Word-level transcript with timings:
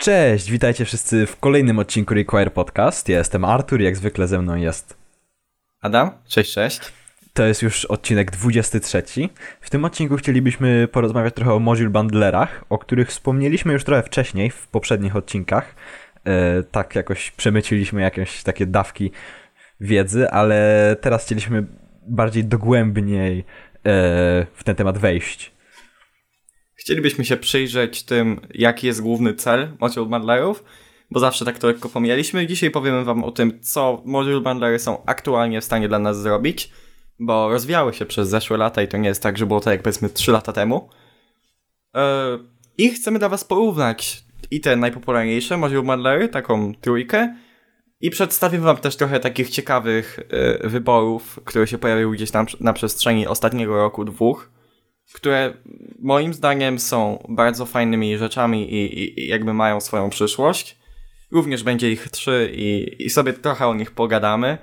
Cześć, 0.00 0.50
witajcie 0.50 0.84
wszyscy 0.84 1.26
w 1.26 1.40
kolejnym 1.40 1.78
odcinku 1.78 2.14
Require 2.14 2.50
Podcast. 2.50 3.08
Ja 3.08 3.18
jestem 3.18 3.44
Artur, 3.44 3.80
jak 3.80 3.96
zwykle 3.96 4.28
ze 4.28 4.42
mną 4.42 4.56
jest. 4.56 4.96
Adam, 5.80 6.10
cześć, 6.28 6.52
cześć. 6.52 6.80
To 7.32 7.44
jest 7.44 7.62
już 7.62 7.84
odcinek 7.84 8.30
23. 8.30 9.02
W 9.60 9.70
tym 9.70 9.84
odcinku 9.84 10.16
chcielibyśmy 10.16 10.88
porozmawiać 10.92 11.34
trochę 11.34 11.54
o 11.54 11.58
module 11.58 11.90
bundlerach, 11.90 12.64
o 12.68 12.78
których 12.78 13.08
wspomnieliśmy 13.08 13.72
już 13.72 13.84
trochę 13.84 14.02
wcześniej 14.02 14.50
w 14.50 14.66
poprzednich 14.66 15.16
odcinkach. 15.16 15.74
E, 16.24 16.62
tak 16.62 16.94
jakoś 16.94 17.30
przemyciliśmy 17.30 18.02
jakieś 18.02 18.42
takie 18.42 18.66
dawki 18.66 19.10
wiedzy, 19.80 20.30
ale 20.30 20.96
teraz 21.00 21.24
chcieliśmy 21.24 21.66
bardziej 22.06 22.44
dogłębniej 22.44 23.38
e, 23.38 23.42
w 24.54 24.64
ten 24.64 24.76
temat 24.76 24.98
wejść. 24.98 25.52
Chcielibyśmy 26.80 27.24
się 27.24 27.36
przyjrzeć 27.36 28.02
tym, 28.02 28.40
jaki 28.54 28.86
jest 28.86 29.02
główny 29.02 29.34
cel 29.34 29.68
module 29.80 30.06
bundlerów, 30.06 30.64
bo 31.10 31.20
zawsze 31.20 31.44
tak 31.44 31.58
to 31.58 31.66
lekko 31.66 31.88
pomijaliśmy. 31.88 32.46
Dzisiaj 32.46 32.70
powiemy 32.70 33.04
wam 33.04 33.24
o 33.24 33.32
tym, 33.32 33.60
co 33.60 34.02
module 34.04 34.40
bundlery 34.40 34.78
są 34.78 35.04
aktualnie 35.06 35.60
w 35.60 35.64
stanie 35.64 35.88
dla 35.88 35.98
nas 35.98 36.20
zrobić, 36.20 36.70
bo 37.18 37.48
rozwijały 37.48 37.94
się 37.94 38.06
przez 38.06 38.28
zeszłe 38.28 38.56
lata 38.56 38.82
i 38.82 38.88
to 38.88 38.96
nie 38.96 39.08
jest 39.08 39.22
tak, 39.22 39.38
że 39.38 39.46
było 39.46 39.60
to 39.60 39.70
jak 39.70 39.82
powiedzmy 39.82 40.08
3 40.08 40.32
lata 40.32 40.52
temu. 40.52 40.88
E, 41.94 42.38
I 42.78 42.90
chcemy 42.90 43.18
dla 43.18 43.28
was 43.28 43.44
porównać 43.44 44.24
i 44.50 44.60
te 44.60 44.76
najpopularniejsze 44.76 45.56
module 45.56 45.82
bundlery, 45.82 46.28
taką 46.28 46.74
trójkę, 46.74 47.36
i 48.00 48.10
przedstawię 48.10 48.58
wam 48.58 48.76
też 48.76 48.96
trochę 48.96 49.20
takich 49.20 49.50
ciekawych 49.50 50.20
e, 50.28 50.68
wyborów, 50.68 51.40
które 51.44 51.66
się 51.66 51.78
pojawiły 51.78 52.16
gdzieś 52.16 52.30
tam 52.30 52.46
na 52.60 52.72
przestrzeni 52.72 53.26
ostatniego 53.26 53.76
roku, 53.76 54.04
dwóch 54.04 54.59
które 55.12 55.54
moim 55.98 56.34
zdaniem 56.34 56.78
są 56.78 57.26
bardzo 57.28 57.66
fajnymi 57.66 58.18
rzeczami 58.18 58.74
i, 58.74 59.20
i, 59.20 59.28
jakby 59.28 59.54
mają 59.54 59.80
swoją 59.80 60.10
przyszłość. 60.10 60.78
Również 61.30 61.62
będzie 61.62 61.90
ich 61.90 62.08
trzy 62.08 62.50
i, 62.54 62.96
i 63.04 63.10
sobie 63.10 63.32
trochę 63.32 63.66
o 63.66 63.74
nich 63.74 63.90
pogadamy, 63.90 64.58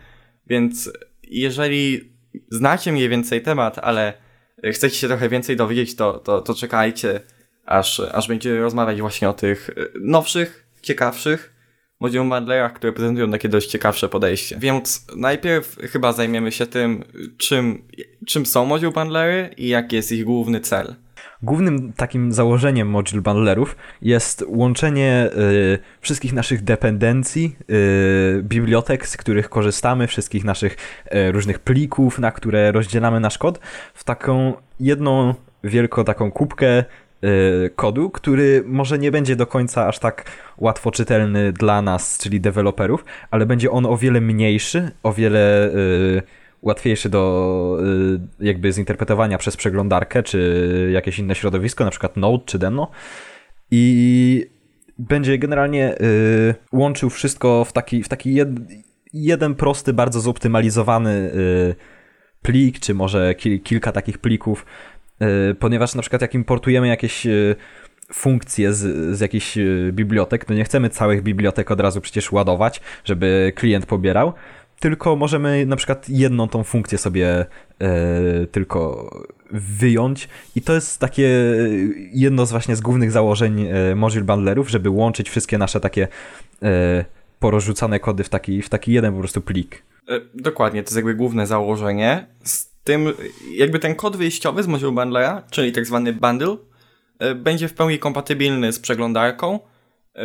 więc 0.47 0.91
jeżeli 1.23 2.13
znacie 2.51 2.91
mniej 2.91 3.09
więcej 3.09 3.41
temat, 3.41 3.79
ale 3.79 4.13
chcecie 4.73 4.95
się 4.95 5.07
trochę 5.07 5.29
więcej 5.29 5.55
dowiedzieć, 5.55 5.95
to, 5.95 6.13
to, 6.13 6.41
to 6.41 6.55
czekajcie, 6.55 7.21
aż, 7.65 7.99
aż 7.99 8.27
będziemy 8.27 8.61
rozmawiać 8.61 9.01
właśnie 9.01 9.29
o 9.29 9.33
tych 9.33 9.69
nowszych, 10.01 10.67
ciekawszych 10.81 11.56
Module 11.99 12.29
Bundlerach, 12.29 12.73
które 12.73 12.93
prezentują 12.93 13.31
takie 13.31 13.49
dość 13.49 13.69
ciekawsze 13.69 14.09
podejście. 14.09 14.57
Więc 14.59 15.07
najpierw 15.15 15.75
chyba 15.75 16.13
zajmiemy 16.13 16.51
się 16.51 16.65
tym, 16.65 17.03
czym, 17.37 17.87
czym 18.27 18.45
są 18.45 18.65
Module 18.65 18.91
Bundlery 18.91 19.49
i 19.57 19.67
jaki 19.67 19.95
jest 19.95 20.11
ich 20.11 20.25
główny 20.25 20.59
cel. 20.59 20.95
Głównym 21.41 21.93
takim 21.93 22.31
założeniem 22.31 22.89
module 22.89 23.21
bundlerów 23.21 23.75
jest 24.01 24.43
łączenie 24.47 25.29
y, 25.37 25.79
wszystkich 26.01 26.33
naszych 26.33 26.63
dependencji, 26.63 27.55
y, 27.71 28.43
bibliotek, 28.43 29.07
z 29.07 29.17
których 29.17 29.49
korzystamy, 29.49 30.07
wszystkich 30.07 30.43
naszych 30.43 30.77
y, 31.05 31.31
różnych 31.31 31.59
plików, 31.59 32.19
na 32.19 32.31
które 32.31 32.71
rozdzielamy 32.71 33.19
nasz 33.19 33.37
kod, 33.37 33.59
w 33.93 34.03
taką 34.03 34.53
jedną 34.79 35.33
wielką 35.63 36.03
taką 36.03 36.31
kubkę 36.31 36.85
kodu, 37.75 38.09
który 38.09 38.63
może 38.65 38.99
nie 38.99 39.11
będzie 39.11 39.35
do 39.35 39.47
końca 39.47 39.87
aż 39.87 39.99
tak 39.99 40.25
łatwo 40.57 40.91
czytelny 40.91 41.51
dla 41.51 41.81
nas, 41.81 42.17
czyli 42.17 42.41
deweloperów, 42.41 43.05
ale 43.31 43.45
będzie 43.45 43.71
on 43.71 43.85
o 43.85 43.97
wiele 43.97 44.21
mniejszy, 44.21 44.91
o 45.03 45.13
wiele 45.13 45.69
y, 45.75 46.21
łatwiejszy 46.61 47.09
do 47.09 47.77
y, 48.39 48.45
jakby 48.45 48.71
zinterpretowania 48.71 49.37
przez 49.37 49.57
przeglądarkę, 49.57 50.23
czy 50.23 50.89
jakieś 50.93 51.19
inne 51.19 51.35
środowisko, 51.35 51.85
na 51.85 51.91
przykład 51.91 52.17
Node 52.17 52.43
czy 52.45 52.59
Deno 52.59 52.91
i 53.71 54.45
będzie 54.99 55.37
generalnie 55.37 55.95
łączył 56.71 57.09
wszystko 57.09 57.65
w 57.65 57.73
taki, 57.73 58.03
w 58.03 58.09
taki 58.09 58.33
jed, 58.33 58.49
jeden 59.13 59.55
prosty, 59.55 59.93
bardzo 59.93 60.19
zoptymalizowany 60.19 61.31
plik, 62.41 62.79
czy 62.79 62.93
może 62.93 63.35
kilka 63.63 63.91
takich 63.91 64.17
plików, 64.17 64.65
ponieważ 65.59 65.95
na 65.95 66.01
przykład 66.01 66.21
jak 66.21 66.33
importujemy 66.33 66.87
jakieś 66.87 67.27
e, 67.27 67.55
funkcje 68.13 68.73
z, 68.73 69.15
z 69.17 69.19
jakichś 69.19 69.57
e, 69.57 69.63
bibliotek, 69.91 70.45
to 70.45 70.53
nie 70.53 70.63
chcemy 70.63 70.89
całych 70.89 71.23
bibliotek 71.23 71.71
od 71.71 71.79
razu 71.79 72.01
przecież 72.01 72.31
ładować, 72.31 72.81
żeby 73.05 73.53
klient 73.55 73.85
pobierał, 73.85 74.33
tylko 74.79 75.15
możemy 75.15 75.65
na 75.65 75.75
przykład 75.75 76.09
jedną 76.09 76.47
tą 76.47 76.63
funkcję 76.63 76.97
sobie 76.97 77.45
e, 77.81 78.45
tylko 78.51 79.09
wyjąć 79.51 80.29
i 80.55 80.61
to 80.61 80.73
jest 80.73 80.99
takie 80.99 81.29
jedno 82.13 82.45
z 82.45 82.51
właśnie 82.51 82.75
z 82.75 82.81
głównych 82.81 83.11
założeń 83.11 83.67
e, 83.67 83.95
module 83.95 84.23
bundlerów, 84.23 84.69
żeby 84.69 84.89
łączyć 84.89 85.29
wszystkie 85.29 85.57
nasze 85.57 85.79
takie 85.79 86.07
e, 86.63 87.05
porozrzucane 87.39 87.99
kody 87.99 88.23
w 88.23 88.29
taki, 88.29 88.61
w 88.61 88.69
taki 88.69 88.93
jeden 88.93 89.13
po 89.13 89.19
prostu 89.19 89.41
plik. 89.41 89.83
Dokładnie, 90.33 90.83
to 90.83 90.87
jest 90.87 90.95
jakby 90.95 91.15
główne 91.15 91.47
założenie. 91.47 92.27
Tym 92.87 93.13
jakby 93.51 93.79
ten 93.79 93.95
kod 93.95 94.17
wyjściowy 94.17 94.63
z 94.63 94.67
module 94.67 94.91
bundlera, 94.91 95.43
czyli 95.51 95.71
tak 95.71 95.85
zwany 95.85 96.13
bundle, 96.13 96.57
e, 97.19 97.35
będzie 97.35 97.67
w 97.67 97.73
pełni 97.73 97.99
kompatybilny 97.99 98.73
z 98.73 98.79
przeglądarką, 98.79 99.59
e, 100.15 100.21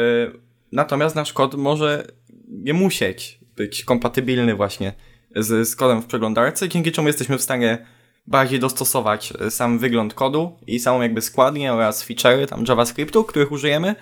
natomiast 0.72 1.16
nasz 1.16 1.32
kod 1.32 1.54
może 1.54 2.06
nie 2.48 2.74
musieć 2.74 3.38
być 3.56 3.84
kompatybilny 3.84 4.54
właśnie 4.54 4.92
z, 5.36 5.68
z 5.68 5.76
kodem 5.76 6.02
w 6.02 6.06
przeglądarce, 6.06 6.68
dzięki 6.68 6.92
czemu 6.92 7.08
jesteśmy 7.08 7.38
w 7.38 7.42
stanie 7.42 7.86
bardziej 8.26 8.60
dostosować 8.60 9.32
e, 9.40 9.50
sam 9.50 9.78
wygląd 9.78 10.14
kodu 10.14 10.56
i 10.66 10.78
samą 10.78 11.02
jakby 11.02 11.20
składnię 11.20 11.72
oraz 11.72 12.08
feature'y 12.08 12.46
tam 12.46 12.64
JavaScriptu, 12.68 13.24
których 13.24 13.52
użyjemy, 13.52 13.94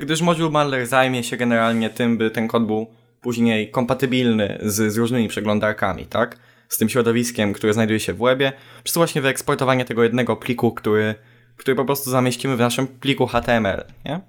gdyż 0.00 0.20
module 0.20 0.50
bundler 0.50 0.86
zajmie 0.86 1.24
się 1.24 1.36
generalnie 1.36 1.90
tym, 1.90 2.18
by 2.18 2.30
ten 2.30 2.48
kod 2.48 2.66
był 2.66 2.86
później 3.20 3.70
kompatybilny 3.70 4.58
z, 4.62 4.92
z 4.92 4.96
różnymi 4.96 5.28
przeglądarkami, 5.28 6.06
tak? 6.06 6.38
Z 6.70 6.78
tym 6.78 6.88
środowiskiem, 6.88 7.52
które 7.52 7.72
znajduje 7.72 8.00
się 8.00 8.12
w 8.12 8.18
webie, 8.18 8.52
przez 8.84 8.96
właśnie 8.96 9.22
wyeksportowanie 9.22 9.84
tego 9.84 10.02
jednego 10.02 10.36
pliku, 10.36 10.72
który, 10.72 11.14
który 11.56 11.76
po 11.76 11.84
prostu 11.84 12.10
zamieścimy 12.10 12.56
w 12.56 12.58
naszym 12.58 12.86
pliku 12.86 13.26
HTML, 13.26 13.84
nie? 14.04 14.20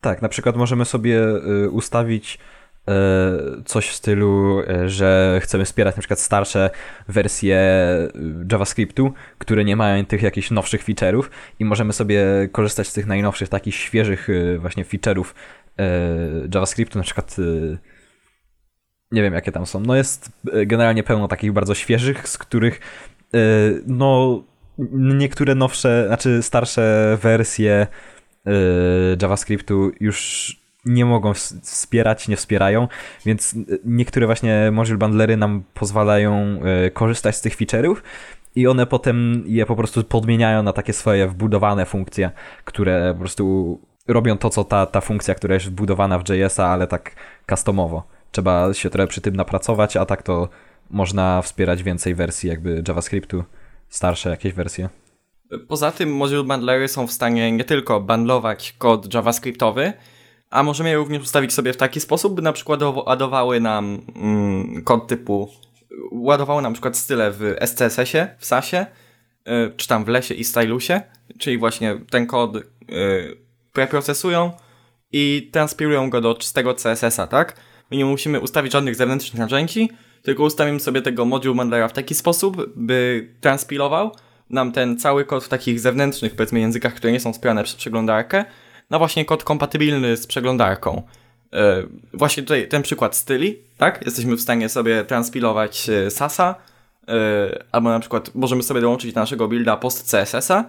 Tak, 0.00 0.22
na 0.22 0.28
przykład 0.28 0.56
możemy 0.56 0.84
sobie 0.84 1.20
y, 1.64 1.70
ustawić 1.70 2.38
y, 3.58 3.62
coś 3.64 3.88
w 3.88 3.94
stylu, 3.94 4.60
y, 4.60 4.88
że 4.88 5.40
chcemy 5.42 5.64
wspierać 5.64 5.96
na 5.96 6.00
przykład 6.00 6.20
starsze 6.20 6.70
wersje 7.08 7.58
JavaScriptu, 8.52 9.12
które 9.38 9.64
nie 9.64 9.76
mają 9.76 10.04
tych 10.04 10.22
jakichś 10.22 10.50
nowszych 10.50 10.84
feature'ów 10.84 11.22
i 11.58 11.64
możemy 11.64 11.92
sobie 11.92 12.24
korzystać 12.52 12.88
z 12.88 12.92
tych 12.92 13.06
najnowszych, 13.06 13.48
takich 13.48 13.74
świeżych 13.74 14.28
właśnie 14.58 14.84
feature'ów 14.84 15.24
JavaScriptu, 16.54 16.98
na 16.98 17.04
przykład 17.04 17.36
nie 19.12 19.22
wiem 19.22 19.34
jakie 19.34 19.52
tam 19.52 19.66
są. 19.66 19.80
No 19.80 19.96
jest 19.96 20.32
e, 20.52 20.66
generalnie 20.66 21.02
pełno 21.02 21.28
takich 21.28 21.52
bardzo 21.52 21.74
świeżych, 21.74 22.28
z 22.28 22.38
których 22.38 22.80
e, 23.34 23.38
no 23.86 24.42
niektóre 24.92 25.54
nowsze, 25.54 26.04
znaczy 26.06 26.42
starsze 26.42 27.18
wersje 27.22 27.86
e, 28.46 28.50
JavaScriptu 29.22 29.90
już 30.00 30.56
nie 30.84 31.04
mogą 31.04 31.34
wspierać, 31.62 32.28
nie 32.28 32.36
wspierają, 32.36 32.88
więc 33.26 33.54
niektóre 33.84 34.26
właśnie 34.26 34.70
module 34.72 34.98
bundlery 34.98 35.36
nam 35.36 35.62
pozwalają 35.74 36.60
korzystać 36.92 37.36
z 37.36 37.40
tych 37.40 37.56
feature'ów 37.56 37.96
i 38.54 38.66
one 38.66 38.86
potem 38.86 39.42
je 39.46 39.66
po 39.66 39.76
prostu 39.76 40.04
podmieniają 40.04 40.62
na 40.62 40.72
takie 40.72 40.92
swoje 40.92 41.28
wbudowane 41.28 41.86
funkcje, 41.86 42.30
które 42.64 43.12
po 43.12 43.18
prostu 43.18 43.78
robią 44.08 44.38
to, 44.38 44.50
co 44.50 44.64
ta, 44.64 44.86
ta 44.86 45.00
funkcja, 45.00 45.34
która 45.34 45.54
jest 45.54 45.66
wbudowana 45.66 46.18
w 46.18 46.28
JS-a, 46.28 46.66
ale 46.66 46.86
tak 46.86 47.14
customowo 47.50 48.17
trzeba 48.32 48.74
się 48.74 48.90
trochę 48.90 49.06
przy 49.06 49.20
tym 49.20 49.36
napracować, 49.36 49.96
a 49.96 50.06
tak 50.06 50.22
to 50.22 50.48
można 50.90 51.42
wspierać 51.42 51.82
więcej 51.82 52.14
wersji 52.14 52.48
jakby 52.48 52.82
JavaScriptu, 52.88 53.44
starsze 53.88 54.30
jakieś 54.30 54.52
wersje. 54.52 54.88
Poza 55.68 55.92
tym 55.92 56.16
module 56.16 56.44
bundlery 56.44 56.88
są 56.88 57.06
w 57.06 57.12
stanie 57.12 57.52
nie 57.52 57.64
tylko 57.64 58.00
bundlować 58.00 58.74
kod 58.78 59.14
JavaScriptowy, 59.14 59.92
a 60.50 60.62
możemy 60.62 60.90
je 60.90 60.96
również 60.96 61.22
ustawić 61.22 61.52
sobie 61.52 61.72
w 61.72 61.76
taki 61.76 62.00
sposób, 62.00 62.34
by 62.34 62.42
na 62.42 62.52
przykład 62.52 62.80
ładowały 62.82 63.60
nam 63.60 64.00
mm, 64.16 64.82
kod 64.84 65.06
typu 65.06 65.48
ładowały 66.12 66.62
na 66.62 66.70
przykład 66.70 66.96
style 66.96 67.30
w 67.30 67.56
SCSS-ie, 67.66 68.34
w 68.38 68.46
SASie, 68.46 68.86
yy, 69.46 69.72
czy 69.76 69.88
tam 69.88 70.04
w 70.04 70.08
lesie 70.08 70.34
i 70.34 70.44
stylusie, 70.44 71.00
czyli 71.38 71.58
właśnie 71.58 72.00
ten 72.10 72.26
kod 72.26 72.54
yy, 72.54 72.62
preprocesują 73.72 74.52
i 75.12 75.50
transpirują 75.52 76.10
go 76.10 76.20
do 76.20 76.34
czystego 76.34 76.74
CSS-a, 76.74 77.26
tak? 77.26 77.56
My 77.90 77.96
nie 77.96 78.04
musimy 78.04 78.40
ustawić 78.40 78.72
żadnych 78.72 78.94
zewnętrznych 78.94 79.40
narzędzi, 79.40 79.90
tylko 80.22 80.44
ustawimy 80.44 80.80
sobie 80.80 81.02
tego 81.02 81.24
module 81.24 81.54
bundlera 81.54 81.88
w 81.88 81.92
taki 81.92 82.14
sposób, 82.14 82.72
by 82.76 83.28
transpilował 83.40 84.12
nam 84.50 84.72
ten 84.72 84.98
cały 84.98 85.24
kod 85.24 85.44
w 85.44 85.48
takich 85.48 85.80
zewnętrznych, 85.80 86.36
powiedzmy, 86.36 86.60
językach, 86.60 86.94
które 86.94 87.12
nie 87.12 87.20
są 87.20 87.32
wspierane 87.32 87.64
przez 87.64 87.76
przeglądarkę, 87.76 88.44
na 88.90 88.98
właśnie 88.98 89.24
kod 89.24 89.44
kompatybilny 89.44 90.16
z 90.16 90.26
przeglądarką. 90.26 91.02
Yy, 91.52 91.58
właśnie 92.12 92.42
tutaj 92.42 92.68
ten 92.68 92.82
przykład 92.82 93.16
styli, 93.16 93.58
tak? 93.76 94.06
Jesteśmy 94.06 94.36
w 94.36 94.40
stanie 94.40 94.68
sobie 94.68 95.04
transpilować 95.04 95.88
yy, 95.88 96.10
Sasa, 96.10 96.54
yy, 97.08 97.14
albo 97.72 97.88
na 97.88 98.00
przykład 98.00 98.34
możemy 98.34 98.62
sobie 98.62 98.80
dołączyć 98.80 99.12
do 99.12 99.20
naszego 99.20 99.48
builda 99.48 99.76
post 99.76 100.10
CSS-a, 100.10 100.64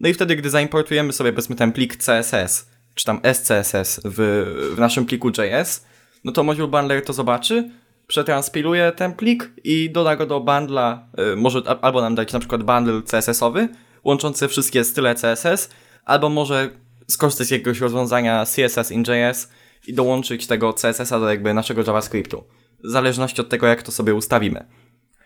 no 0.00 0.08
i 0.08 0.14
wtedy, 0.14 0.36
gdy 0.36 0.50
zaimportujemy 0.50 1.12
sobie, 1.12 1.32
powiedzmy, 1.32 1.56
ten 1.56 1.72
plik 1.72 1.96
CSS 1.96 2.74
czy 2.94 3.04
tam 3.04 3.20
SCSS 3.32 4.00
w, 4.04 4.44
w 4.76 4.78
naszym 4.78 5.06
pliku 5.06 5.28
JS, 5.28 5.84
no 6.24 6.32
to 6.32 6.44
module 6.44 6.68
bundler 6.68 7.04
to 7.04 7.12
zobaczy, 7.12 7.70
przetranspiluje 8.06 8.92
ten 8.92 9.12
plik 9.12 9.50
i 9.64 9.90
doda 9.90 10.16
go 10.16 10.26
do 10.26 10.40
bundla, 10.40 11.08
y, 11.32 11.36
może 11.36 11.62
albo 11.80 12.00
nam 12.00 12.14
dać 12.14 12.32
na 12.32 12.38
przykład 12.38 12.62
bundle 12.62 13.02
CSS-owy, 13.02 13.68
łączący 14.04 14.48
wszystkie 14.48 14.84
style 14.84 15.14
CSS, 15.14 15.70
albo 16.04 16.28
może 16.28 16.70
skorzystać 17.08 17.46
z 17.46 17.50
jakiegoś 17.50 17.80
rozwiązania 17.80 18.44
CSS 18.44 18.92
in 18.92 19.02
JS 19.02 19.48
i 19.86 19.94
dołączyć 19.94 20.46
tego 20.46 20.72
CSS-a 20.72 21.20
do 21.20 21.30
jakby 21.30 21.54
naszego 21.54 21.82
JavaScriptu. 21.82 22.44
W 22.84 22.90
zależności 22.90 23.40
od 23.40 23.48
tego, 23.48 23.66
jak 23.66 23.82
to 23.82 23.92
sobie 23.92 24.14
ustawimy. 24.14 24.66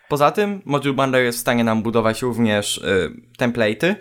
Poza 0.09 0.31
tym 0.31 0.63
Module 0.65 0.95
Bundler 0.95 1.25
jest 1.25 1.39
w 1.39 1.41
stanie 1.41 1.65
nam 1.65 1.83
budować 1.83 2.23
również 2.23 2.79
y, 2.79 3.11
template'y. 3.39 3.95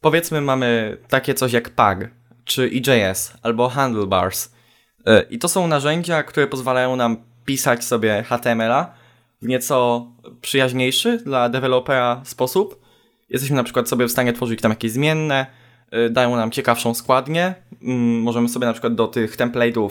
Powiedzmy 0.00 0.40
mamy 0.40 0.96
takie 1.08 1.34
coś 1.34 1.52
jak 1.52 1.70
Pag, 1.70 2.10
czy 2.44 2.70
EJS, 2.74 3.32
albo 3.42 3.68
Handlebars. 3.68 4.55
Y, 5.08 5.26
I 5.30 5.38
to 5.38 5.48
są 5.48 5.66
narzędzia, 5.66 6.22
które 6.22 6.46
pozwalają 6.46 6.96
nam 6.96 7.16
pisać 7.44 7.84
sobie 7.84 8.22
HTML-a 8.22 8.94
w 9.42 9.48
nieco 9.48 10.06
przyjaźniejszy 10.40 11.18
dla 11.18 11.48
dewelopera 11.48 12.20
sposób. 12.24 12.80
Jesteśmy 13.30 13.56
na 13.56 13.64
przykład 13.64 13.88
sobie 13.88 14.06
w 14.06 14.12
stanie 14.12 14.32
tworzyć 14.32 14.60
tam 14.60 14.72
jakieś 14.72 14.92
zmienne, 14.92 15.46
y, 16.06 16.10
dają 16.10 16.36
nam 16.36 16.50
ciekawszą 16.50 16.94
składnię. 16.94 17.54
Mm, 17.82 18.20
możemy 18.20 18.48
sobie 18.48 18.66
na 18.66 18.72
przykład 18.72 18.94
do 18.94 19.08
tych 19.08 19.36
template'ów 19.36 19.90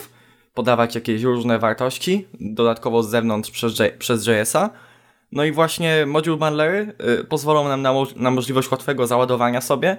podawać 0.54 0.96
jakieś 0.96 1.22
różne 1.22 1.60
wartości, 1.60 2.28
dodatkowo 2.40 3.04
z 3.04 3.10
zewnątrz 3.10 3.52
przez, 3.52 3.74
przez 4.00 4.28
JS-a. 4.28 4.70
No 5.32 5.44
i 5.44 5.52
właśnie 5.52 6.06
module 6.06 6.38
bundlery 6.38 6.94
y, 7.22 7.24
pozwolą 7.24 7.68
nam 7.68 7.82
na, 7.82 7.94
na, 8.16 8.32
możliwość 8.32 8.72
łatwego 8.72 9.08
załadowania 9.08 9.62
sobie 9.62 9.98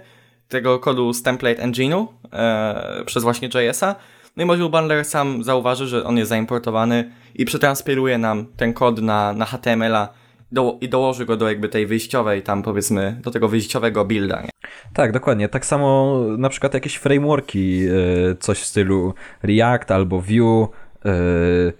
tego 0.48 0.78
kodu 0.78 1.12
z 1.12 1.22
template 1.22 1.62
engine'u 1.62 2.06
e, 2.32 3.04
przez 3.06 3.22
właśnie 3.22 3.48
JS-a. 3.54 3.94
No 4.36 4.42
i 4.42 4.46
module 4.46 4.68
bundler 4.68 5.04
sam 5.04 5.44
zauważy, 5.44 5.86
że 5.86 6.04
on 6.04 6.16
jest 6.16 6.28
zaimportowany 6.28 7.10
i 7.34 7.44
przetranspiruje 7.44 8.18
nam 8.18 8.46
ten 8.56 8.72
kod 8.72 9.02
na, 9.02 9.32
na 9.32 9.44
HTML-a 9.44 10.08
do, 10.52 10.78
i 10.80 10.88
dołoży 10.88 11.26
go 11.26 11.36
do 11.36 11.48
jakby 11.48 11.68
tej 11.68 11.86
wyjściowej, 11.86 12.42
tam 12.42 12.62
powiedzmy, 12.62 13.20
do 13.22 13.30
tego 13.30 13.48
wyjściowego 13.48 14.04
builda. 14.04 14.42
Nie? 14.42 14.50
Tak, 14.92 15.12
dokładnie. 15.12 15.48
Tak 15.48 15.66
samo 15.66 16.20
na 16.38 16.48
przykład 16.48 16.74
jakieś 16.74 16.94
frameworki, 16.96 17.88
y, 17.88 18.36
coś 18.40 18.58
w 18.58 18.66
stylu 18.66 19.14
React 19.42 19.90
albo 19.90 20.20
Vue, 20.20 20.68
y, 21.06 21.72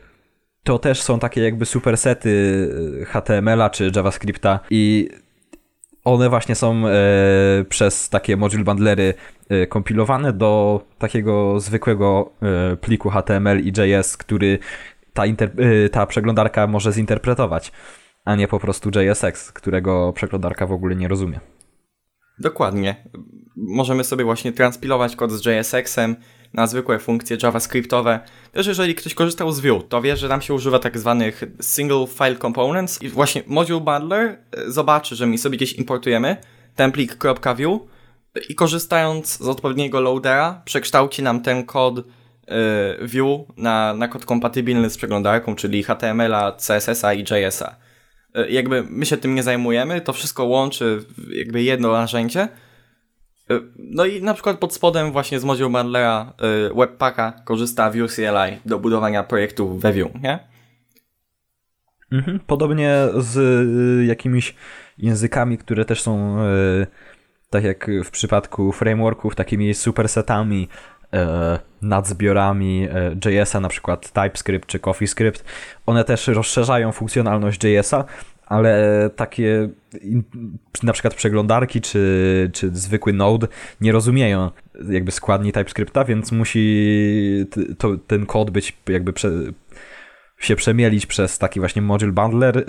to 0.62 0.78
też 0.78 1.02
są 1.02 1.18
takie 1.18 1.42
jakby 1.42 1.66
supersety 1.66 2.28
y, 3.00 3.04
HTML-a 3.04 3.70
czy 3.70 3.90
JavaScripta 3.96 4.60
i 4.70 5.08
one 6.06 6.28
właśnie 6.28 6.54
są 6.54 6.86
e, 6.86 7.64
przez 7.68 8.08
takie 8.08 8.36
module 8.36 8.64
bundlery 8.64 9.14
e, 9.48 9.66
kompilowane 9.66 10.32
do 10.32 10.80
takiego 10.98 11.60
zwykłego 11.60 12.32
e, 12.42 12.76
pliku 12.76 13.10
HTML 13.10 13.60
i 13.60 13.72
JS, 13.76 14.16
który 14.16 14.58
ta, 15.12 15.22
ta 15.92 16.06
przeglądarka 16.06 16.66
może 16.66 16.92
zinterpretować, 16.92 17.72
a 18.24 18.34
nie 18.34 18.48
po 18.48 18.60
prostu 18.60 18.90
JSX, 18.94 19.52
którego 19.52 20.12
przeglądarka 20.12 20.66
w 20.66 20.72
ogóle 20.72 20.96
nie 20.96 21.08
rozumie. 21.08 21.40
Dokładnie. 22.38 22.96
Możemy 23.56 24.04
sobie 24.04 24.24
właśnie 24.24 24.52
transpilować 24.52 25.16
kod 25.16 25.32
z 25.32 25.46
JSX-em 25.46 26.16
na 26.56 26.66
zwykłe 26.66 26.98
funkcje 26.98 27.36
JavaScriptowe. 27.42 28.20
Też 28.52 28.66
jeżeli 28.66 28.94
ktoś 28.94 29.14
korzystał 29.14 29.52
z 29.52 29.60
Vue, 29.60 29.82
to 29.88 30.02
wie, 30.02 30.16
że 30.16 30.28
tam 30.28 30.42
się 30.42 30.54
używa 30.54 30.78
tak 30.78 30.98
zwanych 30.98 31.42
single 31.60 32.06
file 32.06 32.36
components 32.36 33.02
i 33.02 33.08
właśnie 33.08 33.42
module 33.46 33.80
bundler 33.80 34.38
e, 34.52 34.70
zobaczy, 34.70 35.16
że 35.16 35.26
my 35.26 35.38
sobie 35.38 35.56
gdzieś 35.56 35.72
importujemy 35.72 36.36
ten 36.76 36.92
plik.vue 36.92 37.80
i 38.48 38.54
korzystając 38.54 39.38
z 39.38 39.48
odpowiedniego 39.48 40.00
loadera 40.00 40.62
przekształci 40.64 41.22
nam 41.22 41.42
ten 41.42 41.64
kod 41.64 41.96
yy, 41.96 43.08
Vue 43.08 43.44
na, 43.56 43.94
na 43.94 44.08
kod 44.08 44.24
kompatybilny 44.24 44.90
z 44.90 44.96
przeglądarką, 44.96 45.56
czyli 45.56 45.82
HTML-a, 45.82 46.52
CSS-a 46.52 47.14
i 47.14 47.20
JS-a. 47.20 47.76
Yy, 48.34 48.50
jakby 48.50 48.84
my 48.88 49.06
się 49.06 49.16
tym 49.16 49.34
nie 49.34 49.42
zajmujemy, 49.42 50.00
to 50.00 50.12
wszystko 50.12 50.44
łączy 50.44 51.04
jakby 51.28 51.62
jedno 51.62 51.92
narzędzie, 51.92 52.48
no 53.78 54.04
i 54.04 54.22
na 54.22 54.34
przykład 54.34 54.58
pod 54.58 54.74
spodem 54.74 55.12
właśnie 55.12 55.40
z 55.40 55.44
module 55.44 55.70
bundlera 55.70 56.32
y, 56.70 56.74
Webpacka 56.74 57.32
korzysta 57.44 57.90
Vue 57.90 58.08
CLI 58.08 58.60
do 58.66 58.78
budowania 58.78 59.22
projektów 59.22 59.80
we 59.80 59.92
Vue, 59.92 60.10
nie? 60.22 60.38
Mhm, 62.12 62.40
podobnie 62.46 62.94
z 63.18 63.36
y, 63.36 64.06
jakimiś 64.06 64.54
językami, 64.98 65.58
które 65.58 65.84
też 65.84 66.02
są 66.02 66.36
tak 67.50 67.64
jak 67.64 67.90
w 68.04 68.10
przypadku 68.10 68.72
frameworków, 68.72 69.34
takimi 69.34 69.74
supersetami, 69.74 70.68
nadzbiorami 71.82 72.88
JS-a, 73.24 73.60
na 73.60 73.68
przykład 73.68 74.12
TypeScript 74.12 74.66
czy 74.66 74.78
CoffeeScript, 74.78 75.44
one 75.86 76.04
też 76.04 76.28
rozszerzają 76.28 76.92
funkcjonalność 76.92 77.64
JS-a, 77.64 78.04
ale 78.46 79.10
takie 79.16 79.68
na 80.82 80.92
przykład 80.92 81.14
przeglądarki 81.14 81.80
czy, 81.80 82.50
czy 82.52 82.70
zwykły 82.70 83.12
Node 83.12 83.48
nie 83.80 83.92
rozumieją 83.92 84.50
jakby 84.88 85.12
składni 85.12 85.52
TypeScripta, 85.52 86.04
więc 86.04 86.32
musi 86.32 87.46
to, 87.78 87.96
ten 88.06 88.26
kod 88.26 88.50
być 88.50 88.76
jakby 88.88 89.12
prze, 89.12 89.30
się 90.38 90.56
przemielić 90.56 91.06
przez 91.06 91.38
taki 91.38 91.60
właśnie 91.60 91.82
module 91.82 92.12
bundler 92.12 92.56
yy, 92.56 92.64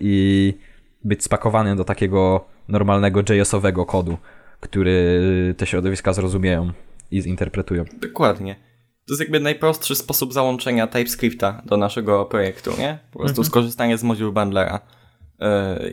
i 0.00 0.54
być 1.04 1.24
spakowany 1.24 1.76
do 1.76 1.84
takiego 1.84 2.44
normalnego 2.68 3.20
JS-owego 3.20 3.86
kodu, 3.86 4.18
który 4.60 5.54
te 5.56 5.66
środowiska 5.66 6.12
zrozumieją 6.12 6.72
i 7.10 7.22
zinterpretują. 7.22 7.84
Dokładnie. 8.00 8.56
To 9.06 9.12
jest 9.12 9.20
jakby 9.20 9.40
najprostszy 9.40 9.94
sposób 9.94 10.32
załączenia 10.32 10.86
TypeScripta 10.86 11.62
do 11.64 11.76
naszego 11.76 12.24
projektu, 12.24 12.70
nie? 12.78 12.98
Po 13.12 13.18
prostu 13.18 13.40
mhm. 13.40 13.46
skorzystanie 13.46 13.98
z 13.98 14.02
module 14.02 14.32
bundlera 14.32 14.80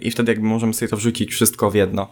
i 0.02 0.12
wtedy 0.12 0.32
jakby 0.32 0.48
możemy 0.48 0.74
sobie 0.74 0.90
to 0.90 0.98
wrzucić 0.98 1.32
wszystko 1.32 1.72
w 1.72 1.76
jedno. 1.76 2.08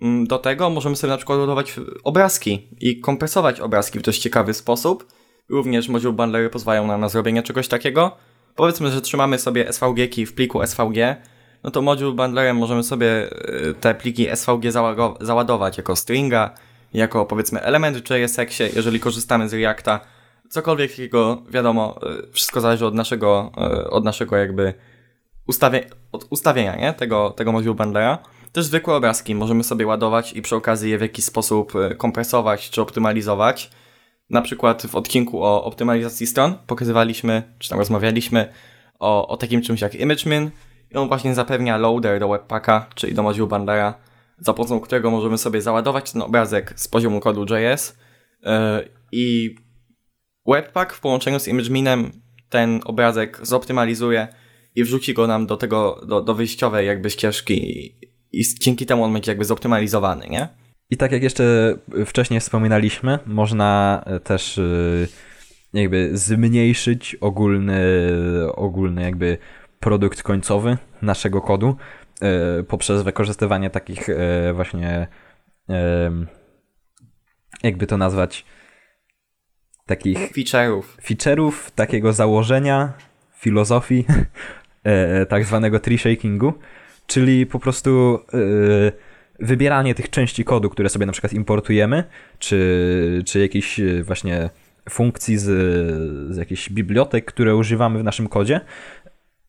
Mm, 0.00 0.26
do 0.26 0.38
tego 0.38 0.70
możemy 0.70 0.96
sobie 0.96 1.10
na 1.10 1.16
przykład 1.16 1.38
ładować 1.38 1.74
obrazki 2.04 2.68
i 2.80 3.00
kompresować 3.00 3.60
obrazki 3.60 3.98
w 3.98 4.02
dość 4.02 4.20
ciekawy 4.20 4.54
sposób. 4.54 5.06
Również 5.48 5.88
module 5.88 6.12
bundlery 6.12 6.50
pozwalają 6.50 6.86
nam 6.86 7.00
na 7.00 7.08
zrobienie 7.08 7.42
czegoś 7.42 7.68
takiego. 7.68 8.16
Powiedzmy, 8.54 8.90
że 8.90 9.00
trzymamy 9.00 9.38
sobie 9.38 9.72
SVG 9.72 10.26
w 10.26 10.34
pliku 10.34 10.66
SVG, 10.66 11.16
no 11.64 11.70
to 11.70 11.82
module 11.82 12.12
bundlerem 12.12 12.56
możemy 12.56 12.82
sobie 12.82 13.30
y, 13.70 13.74
te 13.80 13.94
pliki 13.94 14.26
SVG 14.34 14.72
załadować 15.20 15.76
jako 15.76 15.96
stringa, 15.96 16.54
jako 16.94 17.26
powiedzmy 17.26 17.62
element 17.62 17.96
w 17.96 18.10
JSX-ie, 18.10 18.70
jeżeli 18.76 19.00
korzystamy 19.00 19.48
z 19.48 19.54
Reacta. 19.54 20.00
Cokolwiek 20.50 20.90
takiego, 20.90 21.42
wiadomo, 21.50 22.00
y, 22.28 22.32
wszystko 22.32 22.60
zależy 22.60 22.86
od 22.86 22.94
naszego, 22.94 23.52
od 23.90 24.04
naszego 24.04 24.36
jakby 24.36 24.74
ustawie, 25.48 25.90
od 26.12 26.26
ustawienia 26.30 26.76
nie? 26.76 26.92
Tego, 26.92 27.30
tego 27.30 27.52
module 27.52 27.74
bundlera. 27.74 28.18
Też 28.52 28.64
zwykłe 28.64 28.94
obrazki 28.94 29.34
możemy 29.34 29.64
sobie 29.64 29.86
ładować 29.86 30.32
i 30.32 30.42
przy 30.42 30.56
okazji 30.56 30.90
je 30.90 30.98
w 30.98 31.00
jakiś 31.00 31.24
sposób 31.24 31.76
e, 31.76 31.94
kompresować 31.94 32.70
czy 32.70 32.82
optymalizować. 32.82 33.70
Na 34.30 34.42
przykład 34.42 34.86
w 34.86 34.96
odcinku 34.96 35.44
o 35.44 35.64
optymalizacji 35.64 36.26
stron 36.26 36.58
pokazywaliśmy, 36.66 37.54
czy 37.58 37.68
tam 37.68 37.78
rozmawialiśmy 37.78 38.52
o, 38.98 39.28
o 39.28 39.36
takim 39.36 39.62
czymś 39.62 39.80
jak 39.80 39.94
ImageMin 39.94 40.50
i 40.90 40.96
on 40.96 41.08
właśnie 41.08 41.34
zapewnia 41.34 41.76
loader 41.76 42.20
do 42.20 42.28
Webpacka, 42.28 42.86
czyli 42.94 43.14
do 43.14 43.22
module 43.22 43.46
bundlera, 43.46 43.94
za 44.38 44.54
pomocą 44.54 44.80
którego 44.80 45.10
możemy 45.10 45.38
sobie 45.38 45.62
załadować 45.62 46.12
ten 46.12 46.22
obrazek 46.22 46.72
z 46.76 46.88
poziomu 46.88 47.20
kodu 47.20 47.46
JS 47.54 47.96
yy, 48.42 48.50
i 49.12 49.56
Webpack 50.46 50.92
w 50.92 51.00
połączeniu 51.00 51.40
z 51.40 51.48
ImageMinem 51.48 52.12
ten 52.48 52.80
obrazek 52.84 53.38
zoptymalizuje 53.42 54.28
i 54.74 54.84
wrzuci 54.84 55.14
go 55.14 55.26
nam 55.26 55.46
do 55.46 55.56
tego, 55.56 56.00
do, 56.08 56.20
do 56.20 56.34
wyjściowej 56.34 56.86
jakby 56.86 57.10
ścieżki 57.10 57.86
i, 57.86 57.96
i 58.32 58.44
dzięki 58.60 58.86
temu 58.86 59.04
on 59.04 59.12
będzie 59.12 59.30
jakby 59.30 59.44
zoptymalizowany, 59.44 60.26
nie? 60.28 60.48
I 60.90 60.96
tak 60.96 61.12
jak 61.12 61.22
jeszcze 61.22 61.74
wcześniej 62.06 62.40
wspominaliśmy, 62.40 63.18
można 63.26 64.04
też 64.24 64.58
y, 64.58 65.08
jakby 65.72 66.18
zmniejszyć 66.18 67.16
ogólny, 67.20 67.80
ogólny 68.54 69.02
jakby 69.02 69.38
produkt 69.80 70.22
końcowy 70.22 70.78
naszego 71.02 71.40
kodu 71.40 71.76
y, 72.60 72.64
poprzez 72.64 73.02
wykorzystywanie 73.02 73.70
takich 73.70 74.08
właśnie 74.54 75.08
jakby 77.62 77.86
to 77.86 77.96
nazwać 77.96 78.44
takich 79.86 80.18
feature'ów. 80.18 80.82
feature'ów, 81.02 81.70
takiego 81.74 82.12
założenia, 82.12 82.92
filozofii 83.38 84.04
E, 84.84 85.26
tak 85.26 85.44
zwanego 85.44 85.80
tree 85.80 85.98
shakingu, 85.98 86.52
czyli 87.06 87.46
po 87.46 87.58
prostu 87.58 88.18
e, 88.34 88.38
wybieranie 89.40 89.94
tych 89.94 90.10
części 90.10 90.44
kodu, 90.44 90.70
które 90.70 90.88
sobie 90.88 91.06
na 91.06 91.12
przykład 91.12 91.32
importujemy, 91.32 92.04
czy, 92.38 93.22
czy 93.26 93.40
jakichś 93.40 93.80
e, 93.80 94.02
właśnie 94.02 94.50
funkcji 94.90 95.38
z, 95.38 95.44
z 96.34 96.36
jakichś 96.36 96.70
bibliotek, 96.70 97.24
które 97.24 97.56
używamy 97.56 97.98
w 97.98 98.04
naszym 98.04 98.28
kodzie 98.28 98.60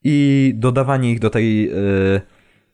i 0.04 0.52
dodawanie 0.56 1.12
ich 1.12 1.18
do 1.18 1.30
tej 1.30 1.70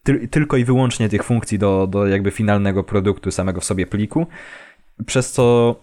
ty, 0.02 0.28
tylko 0.28 0.56
i 0.56 0.64
wyłącznie 0.64 1.08
tych 1.08 1.22
funkcji 1.24 1.58
do, 1.58 1.86
do 1.86 2.06
jakby 2.06 2.30
finalnego 2.30 2.84
produktu 2.84 3.30
samego 3.30 3.60
w 3.60 3.64
sobie 3.64 3.86
pliku, 3.86 4.26
przez 5.06 5.32
co 5.32 5.76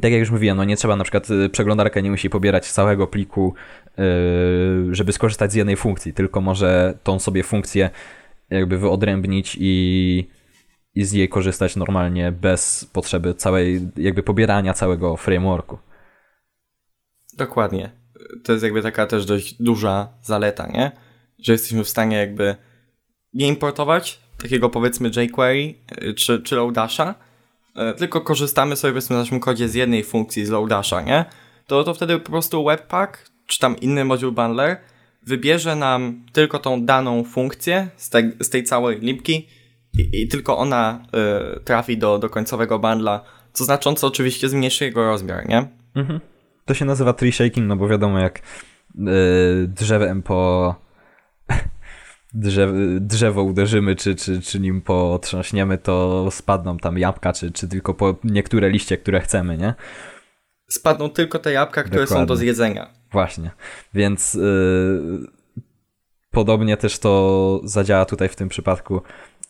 tak 0.00 0.12
jak 0.12 0.20
już 0.20 0.30
mówiłem, 0.30 0.56
no 0.56 0.64
nie 0.64 0.76
trzeba 0.76 0.96
na 0.96 1.04
przykład 1.04 1.30
y, 1.30 1.48
przeglądarka 1.48 2.00
nie 2.00 2.10
musi 2.10 2.30
pobierać 2.30 2.70
całego 2.70 3.06
pliku, 3.06 3.54
yy, 3.98 4.94
żeby 4.94 5.12
skorzystać 5.12 5.52
z 5.52 5.54
jednej 5.54 5.76
funkcji, 5.76 6.12
tylko 6.12 6.40
może 6.40 6.98
tą 7.02 7.18
sobie 7.18 7.42
funkcję 7.42 7.90
jakby 8.50 8.78
wyodrębnić 8.78 9.56
i, 9.60 10.28
i 10.94 11.04
z 11.04 11.12
jej 11.12 11.28
korzystać 11.28 11.76
normalnie 11.76 12.32
bez 12.32 12.84
potrzeby 12.84 13.34
całej, 13.34 13.80
jakby 13.96 14.22
pobierania 14.22 14.74
całego 14.74 15.16
frameworku. 15.16 15.78
Dokładnie. 17.36 17.90
To 18.44 18.52
jest 18.52 18.64
jakby 18.64 18.82
taka 18.82 19.06
też 19.06 19.26
dość 19.26 19.62
duża 19.62 20.08
zaleta, 20.22 20.66
nie? 20.66 20.92
Że 21.38 21.52
jesteśmy 21.52 21.84
w 21.84 21.88
stanie 21.88 22.16
jakby 22.16 22.56
nie 23.34 23.48
importować 23.48 24.20
takiego 24.42 24.70
powiedzmy 24.70 25.08
jQuery 25.08 25.74
y, 26.02 26.14
czy, 26.14 26.42
czy 26.42 26.56
Loadasha, 26.56 27.10
y, 27.10 27.31
tylko 27.96 28.20
korzystamy 28.20 28.76
sobie 28.76 28.92
powiedzmy 28.92 29.16
naszym 29.16 29.40
kodzie 29.40 29.68
z 29.68 29.74
jednej 29.74 30.04
funkcji 30.04 30.46
z 30.46 30.50
Loadasha, 30.50 31.02
nie? 31.02 31.24
To, 31.66 31.84
to 31.84 31.94
wtedy 31.94 32.18
po 32.18 32.30
prostu 32.30 32.64
Webpack 32.64 33.30
czy 33.46 33.58
tam 33.58 33.76
inny 33.76 34.04
module 34.04 34.32
bundler 34.32 34.76
wybierze 35.26 35.76
nam 35.76 36.22
tylko 36.32 36.58
tą 36.58 36.84
daną 36.84 37.24
funkcję 37.24 37.88
z, 37.96 38.10
te, 38.10 38.30
z 38.40 38.50
tej 38.50 38.64
całej 38.64 39.00
lipki 39.00 39.48
i, 39.98 40.22
i 40.22 40.28
tylko 40.28 40.58
ona 40.58 41.02
y, 41.56 41.60
trafi 41.60 41.98
do, 41.98 42.18
do 42.18 42.30
końcowego 42.30 42.78
bundla, 42.78 43.24
co 43.52 43.64
znacząco 43.64 44.06
oczywiście 44.06 44.48
zmniejszy 44.48 44.84
jego 44.84 45.04
rozmiar, 45.04 45.48
nie? 45.48 45.68
Mhm. 45.94 46.20
To 46.64 46.74
się 46.74 46.84
nazywa 46.84 47.12
tree 47.12 47.32
shaking, 47.32 47.68
no 47.68 47.76
bo 47.76 47.88
wiadomo 47.88 48.18
jak 48.18 48.38
y, 48.38 48.42
drzewem 49.68 50.22
po 50.22 50.74
drzew, 52.34 52.70
drzewo 53.00 53.42
uderzymy, 53.42 53.96
czy, 53.96 54.14
czy, 54.14 54.40
czy 54.40 54.60
nim 54.60 54.80
potrząśniemy, 54.80 55.78
to 55.78 56.28
spadną 56.30 56.78
tam 56.78 56.98
jabłka, 56.98 57.32
czy, 57.32 57.52
czy 57.52 57.68
tylko 57.68 57.94
po 57.94 58.16
niektóre 58.24 58.70
liście, 58.70 58.98
które 58.98 59.20
chcemy, 59.20 59.58
nie? 59.58 59.74
Spadną 60.68 61.10
tylko 61.10 61.38
te 61.38 61.52
jabłka, 61.52 61.82
które 61.82 62.02
Dokładnie. 62.02 62.22
są 62.22 62.26
do 62.26 62.36
zjedzenia. 62.36 62.90
Właśnie, 63.12 63.50
więc 63.94 64.34
yy, 64.34 65.26
podobnie 66.30 66.76
też 66.76 66.98
to 66.98 67.60
zadziała 67.64 68.04
tutaj 68.04 68.28
w 68.28 68.36
tym 68.36 68.48
przypadku 68.48 69.02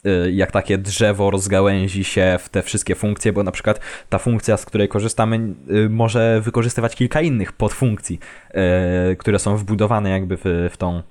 y, 0.06 0.32
jak 0.32 0.52
takie 0.52 0.78
drzewo 0.78 1.30
rozgałęzi 1.30 2.04
się 2.04 2.38
w 2.40 2.48
te 2.48 2.62
wszystkie 2.62 2.94
funkcje, 2.94 3.32
bo 3.32 3.42
na 3.42 3.52
przykład 3.52 3.80
ta 4.08 4.18
funkcja, 4.18 4.56
z 4.56 4.64
której 4.64 4.88
korzystamy, 4.88 5.54
y, 5.70 5.88
może 5.90 6.40
wykorzystywać 6.40 6.96
kilka 6.96 7.20
innych 7.20 7.52
podfunkcji, 7.52 8.18
y, 9.12 9.16
które 9.16 9.38
są 9.38 9.56
wbudowane 9.56 10.10
jakby 10.10 10.36
w, 10.36 10.68
w 10.72 10.76
tą 10.76 11.02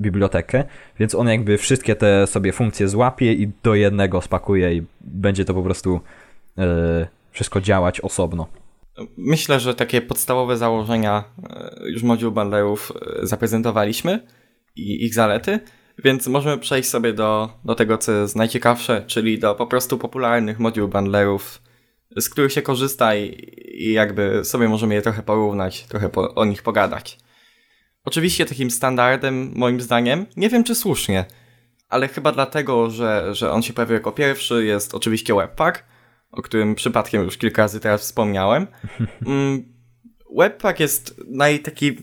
bibliotekę, 0.00 0.64
więc 0.98 1.14
on 1.14 1.28
jakby 1.28 1.58
wszystkie 1.58 1.96
te 1.96 2.26
sobie 2.26 2.52
funkcje 2.52 2.88
złapie 2.88 3.32
i 3.32 3.50
do 3.62 3.74
jednego 3.74 4.20
spakuje 4.20 4.74
i 4.74 4.82
będzie 5.00 5.44
to 5.44 5.54
po 5.54 5.62
prostu 5.62 6.00
yy, 6.56 6.64
wszystko 7.30 7.60
działać 7.60 8.00
osobno. 8.00 8.46
Myślę, 9.16 9.60
że 9.60 9.74
takie 9.74 10.00
podstawowe 10.00 10.56
założenia 10.56 11.24
e, 11.50 11.90
już 11.90 12.02
moduł 12.02 12.32
bundlerów 12.32 12.92
e, 13.22 13.26
zaprezentowaliśmy 13.26 14.26
i 14.76 15.04
ich 15.04 15.14
zalety, 15.14 15.60
więc 16.04 16.26
możemy 16.26 16.58
przejść 16.58 16.88
sobie 16.88 17.12
do, 17.12 17.50
do 17.64 17.74
tego, 17.74 17.98
co 17.98 18.12
jest 18.12 18.36
najciekawsze, 18.36 19.04
czyli 19.06 19.38
do 19.38 19.54
po 19.54 19.66
prostu 19.66 19.98
popularnych 19.98 20.58
moduł 20.58 20.88
bundlerów, 20.88 21.62
z 22.16 22.28
których 22.28 22.52
się 22.52 22.62
korzysta 22.62 23.16
i, 23.16 23.54
i 23.74 23.92
jakby 23.92 24.44
sobie 24.44 24.68
możemy 24.68 24.94
je 24.94 25.02
trochę 25.02 25.22
porównać, 25.22 25.82
trochę 25.86 26.08
po, 26.08 26.34
o 26.34 26.44
nich 26.44 26.62
pogadać. 26.62 27.18
Oczywiście 28.04 28.46
takim 28.46 28.70
standardem, 28.70 29.52
moim 29.54 29.80
zdaniem, 29.80 30.26
nie 30.36 30.48
wiem 30.48 30.64
czy 30.64 30.74
słusznie, 30.74 31.24
ale 31.88 32.08
chyba 32.08 32.32
dlatego, 32.32 32.90
że, 32.90 33.34
że 33.34 33.52
on 33.52 33.62
się 33.62 33.72
pojawił 33.72 33.94
jako 33.94 34.12
pierwszy, 34.12 34.64
jest 34.64 34.94
oczywiście 34.94 35.34
Webpack, 35.34 35.84
o 36.32 36.42
którym 36.42 36.74
przypadkiem 36.74 37.22
już 37.22 37.36
kilka 37.36 37.62
razy 37.62 37.80
teraz 37.80 38.00
wspomniałem. 38.00 38.66
Mm, 39.26 39.64
Webpack 40.36 40.80
jest 40.80 41.20
naj 41.28 41.60
taki, 41.60 41.96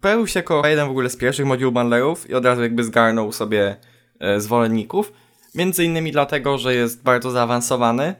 pojawił 0.00 0.26
się 0.26 0.38
jako 0.38 0.66
jeden 0.66 0.86
w 0.86 0.90
ogóle 0.90 1.10
z 1.10 1.16
pierwszych 1.16 1.46
moduł 1.46 1.72
bundlerów 1.72 2.30
i 2.30 2.34
od 2.34 2.44
razu 2.44 2.62
jakby 2.62 2.84
zgarnął 2.84 3.32
sobie 3.32 3.76
e, 4.20 4.40
zwolenników. 4.40 5.12
Między 5.54 5.84
innymi 5.84 6.12
dlatego, 6.12 6.58
że 6.58 6.74
jest 6.74 7.02
bardzo 7.02 7.30
zaawansowany 7.30 8.14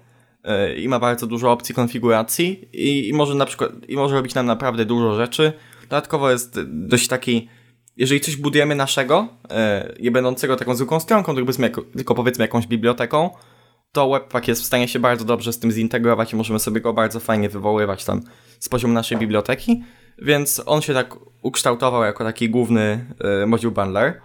e, 0.45 0.75
i 0.75 0.89
ma 0.89 0.99
bardzo 0.99 1.27
dużo 1.27 1.53
opcji 1.53 1.75
konfiguracji 1.75 2.69
i, 2.73 3.09
i 3.09 3.13
może 3.13 3.35
na 3.35 3.47
przykład, 3.47 3.71
i 3.89 3.97
może 3.97 4.15
robić 4.15 4.35
nam 4.35 4.47
naprawdę 4.47 4.85
dużo 4.85 5.15
rzeczy, 5.15 5.53
Dodatkowo 5.89 6.31
jest 6.31 6.61
dość 6.65 7.09
taki, 7.09 7.49
jeżeli 7.97 8.21
coś 8.21 8.37
budujemy 8.37 8.75
naszego, 8.75 9.29
e, 9.51 9.95
nie 10.01 10.11
będącego 10.11 10.57
taką 10.57 10.75
zwykłą 10.75 11.01
stronką, 11.01 11.35
tylko 11.35 11.47
powiedzmy, 11.53 11.71
tylko 11.97 12.15
powiedzmy 12.15 12.45
jakąś 12.45 12.67
biblioteką, 12.67 13.31
to 13.93 14.11
Webpack 14.11 14.49
jest 14.49 14.63
w 14.63 14.65
stanie 14.65 14.89
się 14.89 14.99
bardzo 14.99 15.25
dobrze 15.25 15.53
z 15.53 15.59
tym 15.59 15.71
zintegrować 15.71 16.33
i 16.33 16.37
możemy 16.37 16.59
sobie 16.59 16.81
go 16.81 16.93
bardzo 16.93 17.21
fajnie 17.21 17.49
wywoływać 17.49 18.05
tam 18.05 18.23
z 18.61 18.69
poziomu 18.69 18.95
naszej 18.95 19.19
biblioteki, 19.19 19.85
więc 20.19 20.63
on 20.67 20.83
się 20.83 20.95
tak 20.95 21.17
ukształtował 21.43 22.05
jako 22.05 22.25
taki 22.25 22.51
główny 22.51 23.15
y, 23.43 23.47
module 23.47 23.73
bundler. 23.73 24.21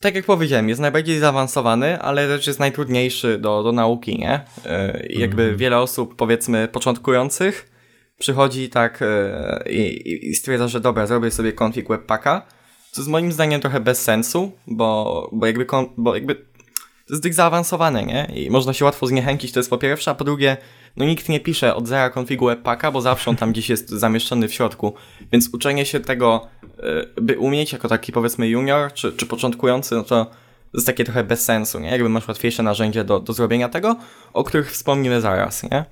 Tak 0.00 0.14
jak 0.14 0.24
powiedziałem, 0.24 0.68
jest 0.68 0.80
najbardziej 0.80 1.18
zaawansowany, 1.18 2.00
ale 2.00 2.28
też 2.28 2.46
jest 2.46 2.58
najtrudniejszy 2.58 3.38
do, 3.38 3.62
do 3.62 3.72
nauki, 3.72 4.18
nie? 4.18 4.44
Y, 4.66 5.06
jakby 5.10 5.42
mm. 5.42 5.56
wiele 5.56 5.78
osób, 5.78 6.16
powiedzmy, 6.16 6.68
początkujących 6.68 7.69
przychodzi 8.20 8.68
tak 8.68 9.02
e, 9.02 9.64
i, 9.70 10.28
i 10.30 10.34
stwierdza, 10.34 10.68
że 10.68 10.80
dobra, 10.80 11.06
zrobię 11.06 11.30
sobie 11.30 11.52
config 11.62 11.88
webpacka, 11.88 12.46
co 12.90 13.00
jest 13.00 13.10
moim 13.10 13.32
zdaniem 13.32 13.60
trochę 13.60 13.80
bez 13.80 14.02
sensu, 14.02 14.52
bo, 14.66 15.28
bo 15.32 15.46
jakby, 15.46 15.66
bo 15.96 16.14
jakby 16.14 16.34
to 16.34 17.14
jest 17.14 17.22
zbyt 17.22 17.34
zaawansowane, 17.34 18.02
nie? 18.04 18.32
I 18.34 18.50
można 18.50 18.72
się 18.72 18.84
łatwo 18.84 19.06
zniechęcić, 19.06 19.52
to 19.52 19.60
jest 19.60 19.70
po 19.70 19.78
pierwsze, 19.78 20.10
a 20.10 20.14
po 20.14 20.24
drugie, 20.24 20.56
no 20.96 21.04
nikt 21.04 21.28
nie 21.28 21.40
pisze 21.40 21.74
od 21.74 21.88
zera 21.88 22.10
konfigu 22.10 22.46
webpacka, 22.46 22.92
bo 22.92 23.00
zawsze 23.00 23.30
on 23.30 23.36
tam 23.36 23.52
gdzieś 23.52 23.68
jest 23.68 23.88
zamieszczony 23.90 24.48
w 24.48 24.54
środku, 24.54 24.94
więc 25.32 25.48
uczenie 25.52 25.86
się 25.86 26.00
tego, 26.00 26.48
e, 26.62 27.22
by 27.22 27.38
umieć 27.38 27.72
jako 27.72 27.88
taki 27.88 28.12
powiedzmy 28.12 28.48
junior, 28.48 28.92
czy, 28.92 29.12
czy 29.12 29.26
początkujący, 29.26 29.94
no 29.94 30.02
to 30.02 30.26
to 30.72 30.78
jest 30.78 30.86
takie 30.86 31.04
trochę 31.04 31.24
bez 31.24 31.44
sensu, 31.44 31.80
nie? 31.80 31.90
Jakby 31.90 32.08
masz 32.08 32.28
łatwiejsze 32.28 32.62
narzędzie 32.62 33.04
do, 33.04 33.20
do 33.20 33.32
zrobienia 33.32 33.68
tego, 33.68 33.96
o 34.32 34.44
których 34.44 34.72
wspomnimy 34.72 35.20
zaraz, 35.20 35.62
nie? 35.62 35.84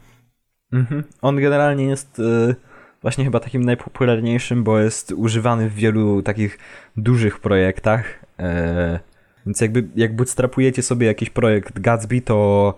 Mhm. 0.72 1.04
On 1.22 1.36
generalnie 1.36 1.84
jest 1.84 2.18
y, 2.18 2.54
właśnie 3.02 3.24
chyba 3.24 3.40
takim 3.40 3.64
najpopularniejszym, 3.64 4.64
bo 4.64 4.78
jest 4.78 5.12
używany 5.12 5.70
w 5.70 5.74
wielu 5.74 6.22
takich 6.22 6.58
dużych 6.96 7.40
projektach. 7.40 8.24
Y, 8.40 8.98
więc 9.46 9.60
jakby 9.60 9.88
jak 9.96 10.16
bootstrapujecie 10.16 10.82
sobie 10.82 11.06
jakiś 11.06 11.30
projekt 11.30 11.80
Gatsby, 11.80 12.20
to 12.20 12.74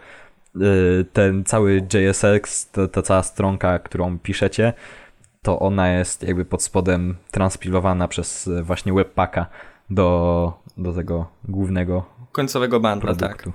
y, 0.56 1.04
ten 1.12 1.44
cały 1.44 1.86
JSX, 1.94 2.70
to, 2.70 2.88
ta 2.88 3.02
cała 3.02 3.22
stronka, 3.22 3.78
którą 3.78 4.18
piszecie, 4.18 4.72
to 5.42 5.58
ona 5.58 5.92
jest 5.92 6.22
jakby 6.22 6.44
pod 6.44 6.62
spodem 6.62 7.16
transpilowana 7.30 8.08
przez 8.08 8.50
właśnie 8.62 8.92
webpacka 8.92 9.46
do, 9.90 10.52
do 10.76 10.92
tego 10.92 11.26
głównego 11.44 12.04
końcowego 12.32 12.80
bundla, 12.80 13.14
tak. 13.14 13.48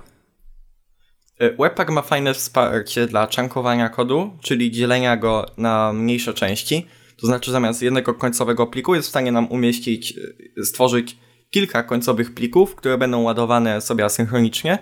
E, 1.38 1.56
Webpack 1.56 1.90
ma 1.90 2.02
fajne 2.02 2.34
wsparcie 2.34 3.06
dla 3.06 3.28
chunkowania 3.36 3.88
kodu, 3.88 4.30
czyli 4.42 4.70
dzielenia 4.70 5.16
go 5.16 5.46
na 5.56 5.92
mniejsze 5.92 6.34
części. 6.34 6.86
To 7.16 7.26
znaczy 7.26 7.50
zamiast 7.50 7.82
jednego 7.82 8.14
końcowego 8.14 8.66
pliku 8.66 8.94
jest 8.94 9.06
w 9.06 9.10
stanie 9.10 9.32
nam 9.32 9.46
umieścić, 9.48 10.14
e, 10.58 10.64
stworzyć 10.64 11.16
kilka 11.50 11.82
końcowych 11.82 12.34
plików, 12.34 12.74
które 12.74 12.98
będą 12.98 13.22
ładowane 13.22 13.80
sobie 13.80 14.04
asynchronicznie. 14.04 14.78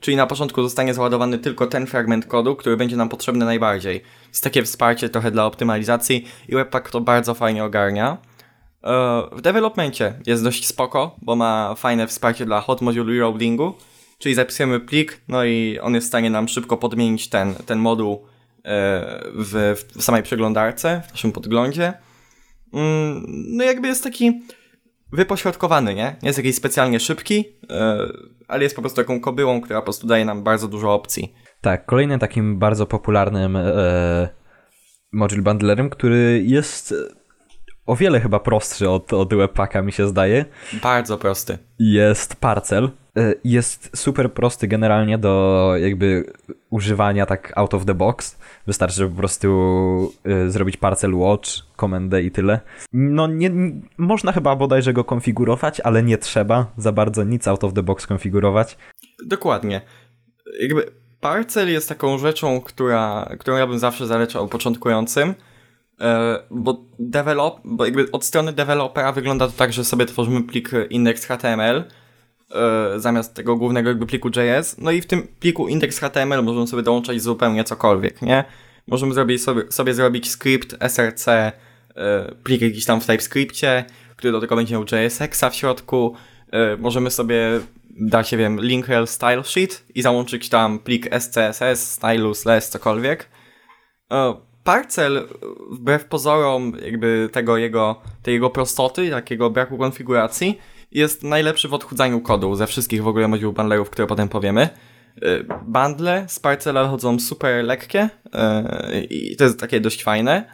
Czyli 0.00 0.16
na 0.16 0.26
początku 0.26 0.62
zostanie 0.62 0.94
załadowany 0.94 1.38
tylko 1.38 1.66
ten 1.66 1.86
fragment 1.86 2.26
kodu, 2.26 2.56
który 2.56 2.76
będzie 2.76 2.96
nam 2.96 3.08
potrzebny 3.08 3.44
najbardziej. 3.44 4.02
Jest 4.28 4.44
takie 4.44 4.62
wsparcie 4.62 5.08
trochę 5.08 5.30
dla 5.30 5.46
optymalizacji 5.46 6.24
i 6.48 6.54
Webpack 6.54 6.90
to 6.90 7.00
bardzo 7.00 7.34
fajnie 7.34 7.64
ogarnia. 7.64 8.18
E, 8.84 9.22
w 9.32 9.40
developmencie 9.40 10.14
jest 10.26 10.44
dość 10.44 10.66
spoko, 10.66 11.16
bo 11.22 11.36
ma 11.36 11.74
fajne 11.74 12.06
wsparcie 12.06 12.46
dla 12.46 12.60
hot 12.60 12.80
module 12.80 13.12
reloadingu, 13.12 13.74
czyli 14.18 14.34
zapisujemy 14.34 14.80
plik, 14.80 15.20
no 15.28 15.44
i 15.44 15.78
on 15.82 15.94
jest 15.94 16.06
w 16.06 16.08
stanie 16.08 16.30
nam 16.30 16.48
szybko 16.48 16.76
podmienić 16.76 17.28
ten, 17.28 17.54
ten 17.54 17.78
moduł 17.78 18.12
e, 18.12 19.20
w, 19.34 19.84
w 19.96 20.02
samej 20.02 20.22
przeglądarce, 20.22 21.02
w 21.08 21.10
naszym 21.10 21.32
podglądzie. 21.32 21.92
Mm, 22.72 23.24
no 23.28 23.64
jakby 23.64 23.88
jest 23.88 24.04
taki 24.04 24.42
wypośrodkowany, 25.12 25.94
nie? 25.94 26.16
Nie 26.22 26.28
jest 26.28 26.38
jakiś 26.38 26.56
specjalnie 26.56 27.00
szybki, 27.00 27.44
e, 27.70 27.98
ale 28.48 28.62
jest 28.62 28.76
po 28.76 28.82
prostu 28.82 28.96
taką 28.96 29.20
kobyłą, 29.20 29.60
która 29.60 29.80
po 29.80 29.84
prostu 29.84 30.06
daje 30.06 30.24
nam 30.24 30.42
bardzo 30.42 30.68
dużo 30.68 30.94
opcji. 30.94 31.34
Tak, 31.60 31.86
kolejnym 31.86 32.18
takim 32.18 32.58
bardzo 32.58 32.86
popularnym 32.86 33.56
e, 33.56 34.28
module 35.12 35.42
bundlerem, 35.42 35.90
który 35.90 36.42
jest 36.46 36.94
o 37.86 37.96
wiele 37.96 38.20
chyba 38.20 38.40
prostszy 38.40 38.90
od, 38.90 39.12
od 39.12 39.34
Webpacka, 39.34 39.82
mi 39.82 39.92
się 39.92 40.08
zdaje. 40.08 40.44
Bardzo 40.82 41.18
prosty. 41.18 41.58
Jest 41.78 42.36
Parcel. 42.36 42.90
E, 43.18 43.34
jest 43.44 43.90
super 43.96 44.32
prosty 44.32 44.68
generalnie 44.68 45.18
do 45.18 45.72
jakby 45.80 46.32
używania 46.70 47.26
tak 47.26 47.52
out 47.56 47.74
of 47.74 47.84
the 47.84 47.94
box. 47.94 48.38
Wystarczy 48.66 49.08
po 49.08 49.16
prostu 49.16 50.12
e, 50.24 50.50
zrobić 50.50 50.76
Parcel 50.76 51.14
Watch, 51.14 51.50
komendę 51.76 52.22
i 52.22 52.30
tyle. 52.30 52.60
No 52.92 53.26
nie, 53.26 53.50
można 53.98 54.32
chyba 54.32 54.56
bodajże 54.56 54.92
go 54.92 55.04
konfigurować, 55.04 55.80
ale 55.80 56.02
nie 56.02 56.18
trzeba 56.18 56.72
za 56.76 56.92
bardzo 56.92 57.24
nic 57.24 57.48
out 57.48 57.64
of 57.64 57.72
the 57.72 57.82
box 57.82 58.06
konfigurować. 58.06 58.76
Dokładnie. 59.26 59.80
Jakby 60.60 60.90
Parcel 61.20 61.72
jest 61.72 61.88
taką 61.88 62.18
rzeczą, 62.18 62.60
która, 62.60 63.28
którą 63.38 63.56
ja 63.56 63.66
bym 63.66 63.78
zawsze 63.78 64.06
zalecał 64.06 64.48
początkującym, 64.48 65.34
e, 66.00 66.38
bo, 66.50 66.84
develop, 66.98 67.60
bo 67.64 67.84
jakby 67.84 68.10
od 68.12 68.24
strony 68.24 68.52
dewelopera 68.52 69.12
wygląda 69.12 69.46
to 69.46 69.52
tak, 69.52 69.72
że 69.72 69.84
sobie 69.84 70.06
tworzymy 70.06 70.42
plik 70.42 70.70
index.html 70.90 71.84
e, 72.54 73.00
zamiast 73.00 73.34
tego 73.34 73.56
głównego 73.56 73.88
jakby 73.88 74.06
pliku 74.06 74.28
JS, 74.28 74.76
no 74.78 74.90
i 74.90 75.00
w 75.00 75.06
tym 75.06 75.28
pliku 75.40 75.68
index.html 75.68 76.42
możemy 76.42 76.66
sobie 76.66 76.82
dołączać 76.82 77.22
zupełnie 77.22 77.64
cokolwiek, 77.64 78.22
nie? 78.22 78.44
Możemy 78.86 79.14
zrobić 79.14 79.42
sobie, 79.42 79.62
sobie 79.72 79.94
zrobić 79.94 80.30
skrypt 80.30 80.76
src, 80.80 81.28
e, 81.28 81.52
plik 82.44 82.62
jakiś 82.62 82.84
tam 82.84 83.00
w 83.00 83.06
TypeScriptie, 83.06 83.84
który 84.16 84.32
do 84.32 84.40
tego 84.40 84.56
będzie 84.56 84.74
miał 84.74 84.84
JSX-a 84.84 85.50
w 85.50 85.54
środku, 85.54 86.14
możemy 86.78 87.10
sobie 87.10 87.60
dać, 88.00 88.32
nie 88.32 88.38
wiem, 88.38 88.60
linkrel 88.60 89.06
style 89.06 89.44
sheet 89.44 89.84
i 89.94 90.02
załączyć 90.02 90.48
tam 90.48 90.78
plik 90.78 91.08
SCSS, 91.20 91.92
stylus, 91.92 92.44
less, 92.44 92.70
cokolwiek. 92.70 93.28
Parcel, 94.64 95.28
wbrew 95.70 96.04
pozorom 96.04 96.72
jakby 96.84 97.28
tego 97.32 97.56
jego, 97.56 98.00
tej 98.22 98.34
jego 98.34 98.50
prostoty, 98.50 99.10
takiego 99.10 99.50
braku 99.50 99.78
konfiguracji, 99.78 100.58
jest 100.90 101.22
najlepszy 101.22 101.68
w 101.68 101.74
odchudzaniu 101.74 102.20
kodu 102.20 102.54
ze 102.54 102.66
wszystkich 102.66 103.02
w 103.02 103.06
ogóle 103.08 103.28
moduł 103.28 103.52
bundlerów, 103.52 103.90
które 103.90 104.06
potem 104.06 104.28
powiemy. 104.28 104.68
Bundle 105.66 106.24
z 106.28 106.40
Parcela 106.40 106.88
chodzą 106.88 107.20
super 107.20 107.64
lekkie 107.64 108.08
i 109.10 109.36
to 109.36 109.44
jest 109.44 109.60
takie 109.60 109.80
dość 109.80 110.04
fajne. 110.04 110.52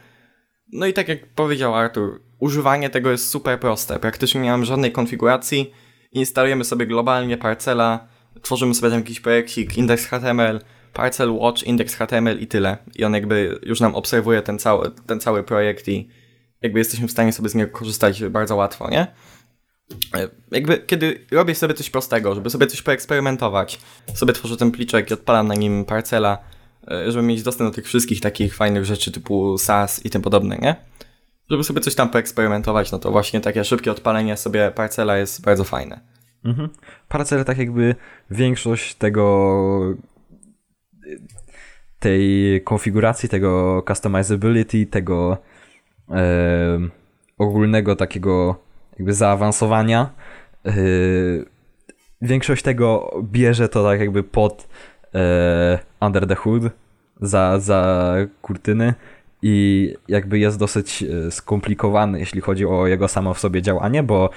No 0.72 0.86
i 0.86 0.92
tak 0.92 1.08
jak 1.08 1.26
powiedział 1.34 1.74
Artur, 1.74 2.20
używanie 2.38 2.90
tego 2.90 3.10
jest 3.10 3.28
super 3.28 3.60
proste. 3.60 3.98
Praktycznie 3.98 4.40
nie 4.40 4.50
mam 4.50 4.64
żadnej 4.64 4.92
konfiguracji 4.92 5.72
instalujemy 6.14 6.64
sobie 6.64 6.86
globalnie 6.86 7.38
parcela, 7.38 8.08
tworzymy 8.42 8.74
sobie 8.74 8.90
tam 8.90 8.98
jakiś 8.98 9.20
projekcik, 9.20 9.78
index.html, 9.78 10.60
parcel 10.92 11.30
watch, 11.30 11.62
index.html 11.62 12.40
i 12.40 12.46
tyle. 12.46 12.76
I 12.96 13.04
on 13.04 13.14
jakby 13.14 13.58
już 13.62 13.80
nam 13.80 13.94
obserwuje 13.94 14.42
ten 14.42 14.58
cały, 14.58 14.90
ten 15.06 15.20
cały 15.20 15.42
projekt 15.42 15.88
i 15.88 16.08
jakby 16.62 16.78
jesteśmy 16.78 17.08
w 17.08 17.10
stanie 17.10 17.32
sobie 17.32 17.48
z 17.48 17.54
niego 17.54 17.78
korzystać 17.78 18.24
bardzo 18.24 18.56
łatwo, 18.56 18.90
nie? 18.90 19.06
E, 20.14 20.28
jakby 20.50 20.78
kiedy 20.78 21.26
robię 21.30 21.54
sobie 21.54 21.74
coś 21.74 21.90
prostego, 21.90 22.34
żeby 22.34 22.50
sobie 22.50 22.66
coś 22.66 22.82
poeksperymentować, 22.82 23.80
sobie 24.14 24.32
tworzę 24.32 24.56
ten 24.56 24.70
pliczek 24.70 25.10
i 25.10 25.14
odpalam 25.14 25.48
na 25.48 25.54
nim 25.54 25.84
parcela, 25.84 26.38
e, 26.90 27.12
żeby 27.12 27.26
mieć 27.26 27.42
dostęp 27.42 27.70
do 27.70 27.74
tych 27.74 27.86
wszystkich 27.86 28.20
takich 28.20 28.54
fajnych 28.54 28.84
rzeczy 28.84 29.12
typu 29.12 29.58
SAS 29.58 30.04
i 30.06 30.10
tym 30.10 30.22
podobne, 30.22 30.58
nie? 30.58 30.76
żeby 31.50 31.64
sobie 31.64 31.80
coś 31.80 31.94
tam 31.94 32.10
poeksperymentować, 32.10 32.92
no 32.92 32.98
to 32.98 33.10
właśnie 33.10 33.40
takie 33.40 33.64
szybkie 33.64 33.90
odpalenie 33.90 34.36
sobie 34.36 34.72
parcela 34.74 35.16
jest 35.16 35.42
bardzo 35.42 35.64
fajne. 35.64 36.00
Mhm. 36.44 36.68
Tak 37.46 37.58
jakby 37.58 37.94
większość 38.30 38.94
tego 38.94 39.96
tej 41.98 42.60
konfiguracji, 42.64 43.28
tego 43.28 43.82
customizability, 43.88 44.86
tego 44.86 45.38
e, 46.10 46.78
ogólnego 47.38 47.96
takiego 47.96 48.56
jakby 48.98 49.14
zaawansowania. 49.14 50.10
E, 50.66 50.72
większość 52.22 52.62
tego 52.62 53.16
bierze 53.22 53.68
to 53.68 53.84
tak 53.84 54.00
jakby 54.00 54.22
pod 54.22 54.68
e, 55.14 55.78
under 56.00 56.26
the 56.26 56.34
hood 56.34 56.62
za, 57.20 57.58
za 57.58 58.14
kurtyny 58.42 58.94
i 59.42 59.94
jakby 60.08 60.38
jest 60.38 60.58
dosyć 60.58 61.02
e, 61.02 61.30
skomplikowany, 61.30 62.18
jeśli 62.20 62.40
chodzi 62.40 62.66
o 62.66 62.86
jego 62.86 63.08
samo 63.08 63.34
w 63.34 63.38
sobie 63.38 63.62
działanie, 63.62 64.02
bo 64.02 64.30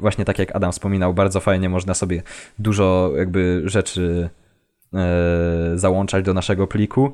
właśnie 0.00 0.24
tak 0.24 0.38
jak 0.38 0.56
Adam 0.56 0.72
wspominał, 0.72 1.14
bardzo 1.14 1.40
fajnie 1.40 1.68
można 1.68 1.94
sobie 1.94 2.22
dużo 2.58 3.12
jakby 3.16 3.62
rzeczy 3.64 4.30
załączać 5.74 6.24
do 6.24 6.34
naszego 6.34 6.66
pliku 6.66 7.12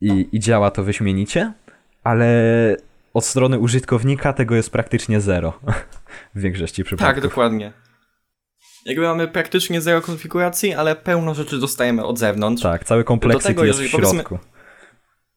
i, 0.00 0.28
i 0.32 0.40
działa 0.40 0.70
to 0.70 0.84
wyśmienicie, 0.84 1.52
ale 2.04 2.26
od 3.14 3.24
strony 3.24 3.58
użytkownika 3.58 4.32
tego 4.32 4.54
jest 4.54 4.70
praktycznie 4.70 5.20
zero 5.20 5.60
w 6.34 6.40
większości 6.40 6.84
przypadków. 6.84 7.14
Tak, 7.14 7.22
dokładnie. 7.22 7.72
Jakby 8.86 9.02
mamy 9.02 9.28
praktycznie 9.28 9.80
zero 9.80 10.00
konfiguracji, 10.00 10.74
ale 10.74 10.96
pełno 10.96 11.34
rzeczy 11.34 11.58
dostajemy 11.58 12.04
od 12.04 12.18
zewnątrz. 12.18 12.62
Tak, 12.62 12.84
cały 12.84 13.04
kompleksik 13.04 13.58
jest 13.58 13.80
w 13.80 13.86
środku. 13.86 14.38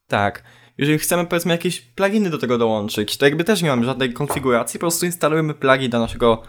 Tak 0.07 0.43
jeżeli 0.77 0.99
chcemy 0.99 1.25
powiedzmy 1.25 1.51
jakieś 1.51 1.81
pluginy 1.81 2.29
do 2.29 2.37
tego 2.37 2.57
dołączyć, 2.57 3.17
to 3.17 3.25
jakby 3.25 3.43
też 3.43 3.61
nie 3.61 3.69
mamy 3.69 3.85
żadnej 3.85 4.13
konfiguracji, 4.13 4.79
po 4.79 4.83
prostu 4.83 5.05
instalujemy 5.05 5.53
plugin 5.53 5.89
do 5.89 5.99
naszego, 5.99 6.43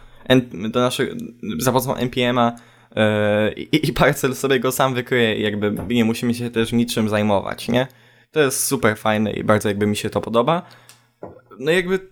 do 0.71 0.81
naszego, 0.81 1.15
za 1.59 1.73
pomocą 1.73 1.97
npm-a 1.97 2.57
yy, 2.97 3.53
i, 3.53 3.89
i 3.89 3.93
parcel 3.93 4.35
sobie 4.35 4.61
go 4.61 4.73
sam 4.73 4.95
wykryje 4.95 5.37
i 5.37 5.43
jakby 5.43 5.77
nie 5.89 6.05
musimy 6.05 6.35
się 6.35 6.51
też 6.51 6.73
niczym 6.73 7.09
zajmować, 7.09 7.69
nie? 7.69 7.87
To 8.31 8.41
jest 8.41 8.65
super 8.65 8.99
fajne 8.99 9.33
i 9.33 9.45
bardzo 9.45 9.69
jakby 9.69 9.87
mi 9.87 9.97
się 9.97 10.11
to 10.11 10.21
podoba. 10.21 10.63
No 11.59 11.71
jakby 11.71 12.09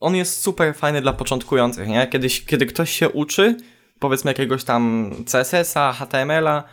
on 0.00 0.16
jest 0.16 0.40
super 0.40 0.74
fajny 0.74 1.02
dla 1.02 1.12
początkujących, 1.12 1.88
nie? 1.88 2.06
Kiedyś, 2.06 2.44
kiedy 2.44 2.66
ktoś 2.66 2.90
się 2.90 3.08
uczy, 3.08 3.56
powiedzmy 3.98 4.30
jakiegoś 4.30 4.64
tam 4.64 5.10
CSS-a, 5.26 5.92
HTML-a, 5.92 6.64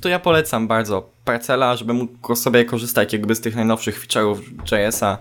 to 0.00 0.08
ja 0.08 0.18
polecam 0.18 0.68
bardzo 0.68 1.12
Parcela, 1.24 1.76
żeby 1.76 1.92
mógł 1.92 2.34
sobie 2.34 2.64
korzystać 2.64 3.12
jakby 3.12 3.34
z 3.34 3.40
tych 3.40 3.56
najnowszych 3.56 4.06
feature'ów 4.06 4.38
JS-a. 4.72 5.18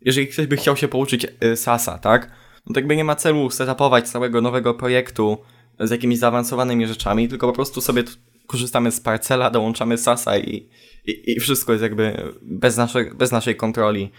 Jeżeli 0.00 0.28
ktoś 0.28 0.46
by 0.46 0.56
chciał 0.56 0.76
się 0.76 0.88
pouczyć 0.88 1.26
y, 1.44 1.56
SASa, 1.56 1.98
tak? 1.98 2.30
No 2.66 2.74
to 2.74 2.80
jakby 2.80 2.96
nie 2.96 3.04
ma 3.04 3.16
celu 3.16 3.50
setupować 3.50 4.08
całego 4.08 4.40
nowego 4.40 4.74
projektu 4.74 5.38
z 5.80 5.90
jakimiś 5.90 6.18
zaawansowanymi 6.18 6.86
rzeczami, 6.86 7.28
tylko 7.28 7.46
po 7.46 7.52
prostu 7.52 7.80
sobie 7.80 8.02
korzystamy 8.46 8.92
z 8.92 9.00
Parcela, 9.00 9.50
dołączamy 9.50 9.98
SASa 9.98 10.38
i, 10.38 10.68
i, 11.06 11.32
i 11.32 11.40
wszystko 11.40 11.72
jest 11.72 11.82
jakby 11.82 12.32
bez, 12.42 12.76
nasze, 12.76 13.04
bez 13.04 13.32
naszej 13.32 13.56
kontroli 13.56 14.10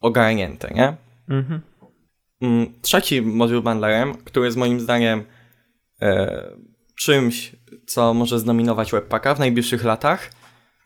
ogarnięte, 0.00 0.74
nie? 0.74 0.96
Mhm. 1.28 1.60
Mm, 2.40 2.72
trzeci 2.82 3.22
moduł 3.22 3.62
bundlerem, 3.62 4.14
który 4.14 4.46
jest 4.46 4.56
moim 4.56 4.80
zdaniem 4.80 5.24
e, 6.02 6.42
czymś, 6.96 7.56
co 7.86 8.14
może 8.14 8.38
zdominować 8.38 8.92
Webpacka 8.92 9.34
w 9.34 9.38
najbliższych 9.38 9.84
latach, 9.84 10.30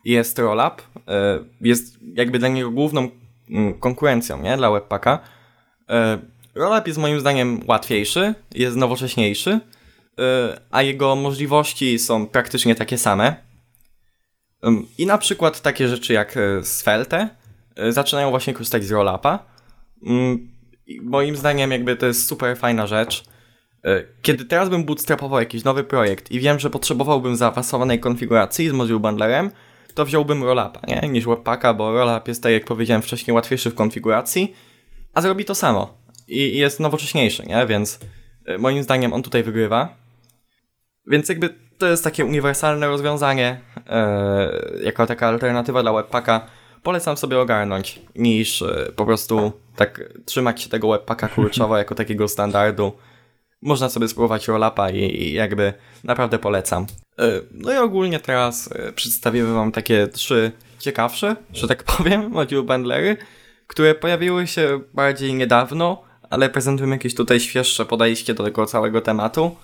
jest 0.04 0.38
Rollup. 0.38 0.82
E, 1.08 1.38
jest 1.60 1.98
jakby 2.14 2.38
dla 2.38 2.48
niego 2.48 2.70
główną 2.70 3.08
mm, 3.50 3.74
konkurencją 3.74 4.42
nie? 4.42 4.56
dla 4.56 4.70
Webpacka. 4.70 5.18
E, 5.88 6.18
Rollup 6.54 6.86
jest 6.86 6.98
moim 6.98 7.20
zdaniem 7.20 7.60
łatwiejszy, 7.68 8.34
jest 8.54 8.76
nowocześniejszy, 8.76 9.60
e, 10.18 10.60
a 10.70 10.82
jego 10.82 11.16
możliwości 11.16 11.98
są 11.98 12.26
praktycznie 12.26 12.74
takie 12.74 12.98
same. 12.98 13.50
I 14.98 15.06
na 15.06 15.18
przykład 15.18 15.60
takie 15.60 15.88
rzeczy 15.88 16.12
jak 16.12 16.38
Svelte 16.62 17.28
zaczynają 17.88 18.30
właśnie 18.30 18.54
korzystać 18.54 18.84
z 18.84 18.90
Rollupa. 18.90 19.38
Mm, 20.06 20.48
moim 21.02 21.36
zdaniem 21.36 21.70
jakby 21.70 21.96
to 21.96 22.06
jest 22.06 22.26
super 22.26 22.56
fajna 22.56 22.86
rzecz. 22.86 23.24
E, 23.84 24.04
kiedy 24.22 24.44
teraz 24.44 24.68
bym 24.68 24.84
bootstrapował 24.84 25.40
jakiś 25.40 25.64
nowy 25.64 25.84
projekt 25.84 26.30
i 26.30 26.40
wiem, 26.40 26.58
że 26.58 26.70
potrzebowałbym 26.70 27.36
zaawansowanej 27.36 28.00
konfiguracji 28.00 28.68
z 28.68 28.72
module 28.72 28.98
bundlerem, 28.98 29.50
to 29.94 30.04
wziąłbym 30.04 30.44
Rollupa, 30.44 30.80
nie? 30.88 31.08
Niż 31.08 31.26
Webpacka, 31.26 31.74
bo 31.74 31.92
Rollup 31.92 32.28
jest, 32.28 32.42
tak 32.42 32.52
jak 32.52 32.64
powiedziałem 32.64 33.02
wcześniej, 33.02 33.34
łatwiejszy 33.34 33.70
w 33.70 33.74
konfiguracji, 33.74 34.54
a 35.14 35.20
zrobi 35.20 35.44
to 35.44 35.54
samo. 35.54 35.94
I 36.28 36.56
jest 36.56 36.80
nowocześniejszy, 36.80 37.46
nie? 37.46 37.66
Więc 37.66 37.98
e, 38.46 38.58
moim 38.58 38.82
zdaniem 38.82 39.12
on 39.12 39.22
tutaj 39.22 39.42
wygrywa. 39.42 39.96
Więc 41.06 41.28
jakby 41.28 41.54
to 41.78 41.86
jest 41.86 42.04
takie 42.04 42.24
uniwersalne 42.24 42.86
rozwiązanie, 42.86 43.60
e, 43.88 44.50
jako 44.82 45.06
taka 45.06 45.28
alternatywa 45.28 45.82
dla 45.82 45.92
Webpacka. 45.92 46.46
Polecam 46.82 47.16
sobie 47.16 47.38
ogarnąć, 47.38 48.00
niż 48.16 48.64
po 48.96 49.06
prostu 49.06 49.52
tak 49.76 50.00
trzymać 50.24 50.62
się 50.62 50.68
tego 50.68 50.90
Webpacka 50.90 51.28
kurczowo 51.28 51.76
jako 51.76 51.94
takiego 51.94 52.28
standardu 52.28 52.92
można 53.62 53.88
sobie 53.88 54.08
spróbować 54.08 54.48
rollapa 54.48 54.90
i, 54.90 55.32
jakby 55.32 55.72
naprawdę 56.04 56.38
polecam. 56.38 56.86
E, 57.18 57.40
no 57.52 57.72
i 57.72 57.76
ogólnie 57.76 58.20
teraz 58.20 58.72
e, 58.72 58.92
przedstawimy 58.92 59.54
wam 59.54 59.72
takie 59.72 60.08
trzy 60.08 60.52
ciekawsze, 60.78 61.36
że 61.52 61.68
tak 61.68 61.84
powiem, 61.96 62.30
module 62.30 62.62
bundlery, 62.62 63.16
które 63.66 63.94
pojawiły 63.94 64.46
się 64.46 64.80
bardziej 64.94 65.34
niedawno, 65.34 66.02
ale 66.30 66.48
prezentują 66.48 66.90
jakieś 66.90 67.14
tutaj 67.14 67.40
świeższe 67.40 67.84
podejście 67.84 68.34
do 68.34 68.44
tego 68.44 68.66
całego 68.66 69.00
tematu. 69.00 69.56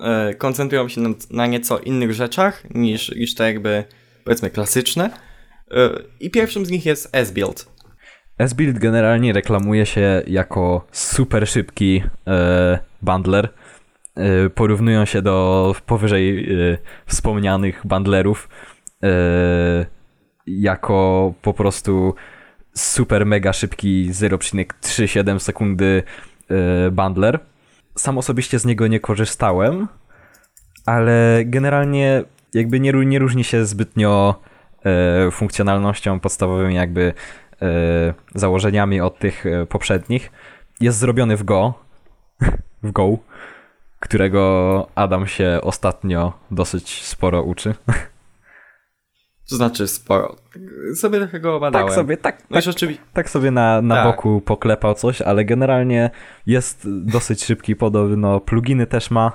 E, 0.00 0.34
koncentrują 0.34 0.88
się 0.88 1.00
na, 1.00 1.10
na 1.30 1.46
nieco 1.46 1.78
innych 1.78 2.12
rzeczach 2.12 2.74
niż, 2.74 3.08
niż 3.08 3.34
te 3.34 3.44
jakby 3.44 3.84
powiedzmy 4.24 4.50
klasyczne. 4.50 5.10
I 6.20 6.30
pierwszym 6.30 6.66
z 6.66 6.70
nich 6.70 6.86
jest 6.86 7.08
S-Build. 7.12 7.76
S-Build 8.38 8.78
generalnie 8.78 9.32
reklamuje 9.32 9.86
się 9.86 10.22
jako 10.26 10.86
super 10.92 11.48
szybki 11.48 12.02
e, 12.26 12.78
bundler. 13.02 13.48
E, 14.14 14.50
porównują 14.50 15.04
się 15.04 15.22
do 15.22 15.74
powyżej 15.86 16.52
e, 16.52 16.78
wspomnianych 17.06 17.80
bundlerów 17.84 18.48
e, 19.02 19.86
jako 20.46 21.34
po 21.42 21.54
prostu 21.54 22.14
super 22.74 23.26
mega 23.26 23.52
szybki 23.52 24.10
0,37 24.10 25.38
sekundy 25.38 26.02
e, 26.50 26.90
bundler. 26.90 27.38
Sam 27.96 28.18
osobiście 28.18 28.58
z 28.58 28.64
niego 28.64 28.86
nie 28.86 29.00
korzystałem, 29.00 29.88
ale 30.86 31.42
generalnie 31.44 32.22
jakby 32.54 32.80
nie, 32.80 32.92
nie 32.92 33.18
różni 33.18 33.44
się 33.44 33.66
zbytnio 33.66 34.40
e, 34.42 34.55
funkcjonalnością 35.30 36.20
podstawowymi 36.20 36.74
jakby 36.74 37.12
e, 37.62 38.14
założeniami 38.34 39.00
od 39.00 39.18
tych 39.18 39.46
e, 39.46 39.66
poprzednich. 39.66 40.32
Jest 40.80 40.98
zrobiony 40.98 41.36
w 41.36 41.44
Go, 41.44 41.74
w 42.82 42.92
Go, 42.92 43.18
którego 44.00 44.86
Adam 44.94 45.26
się 45.26 45.58
ostatnio 45.62 46.32
dosyć 46.50 47.04
sporo 47.04 47.42
uczy. 47.42 47.74
To 49.50 49.56
znaczy 49.56 49.88
sporo. 49.88 50.36
Sobie 50.94 51.18
trochę 51.18 51.40
go 51.40 51.60
badałem. 51.60 51.86
Tak 51.86 51.96
sobie, 51.96 52.16
tak, 52.16 52.42
No 52.50 52.54
tak, 52.54 52.64
rzeczywiście, 52.64 53.02
tak 53.12 53.30
sobie 53.30 53.50
na, 53.50 53.82
na 53.82 53.94
Tak. 53.94 54.06
boku 54.06 54.40
poklepał 54.40 54.94
coś, 54.94 55.22
ale 55.22 55.44
generalnie 55.44 56.10
jest 56.46 56.86
dosyć 56.86 57.44
szybki 57.44 57.76
podobno. 57.76 58.40
Pluginy 58.40 58.86
też 58.86 59.10
ma, 59.10 59.32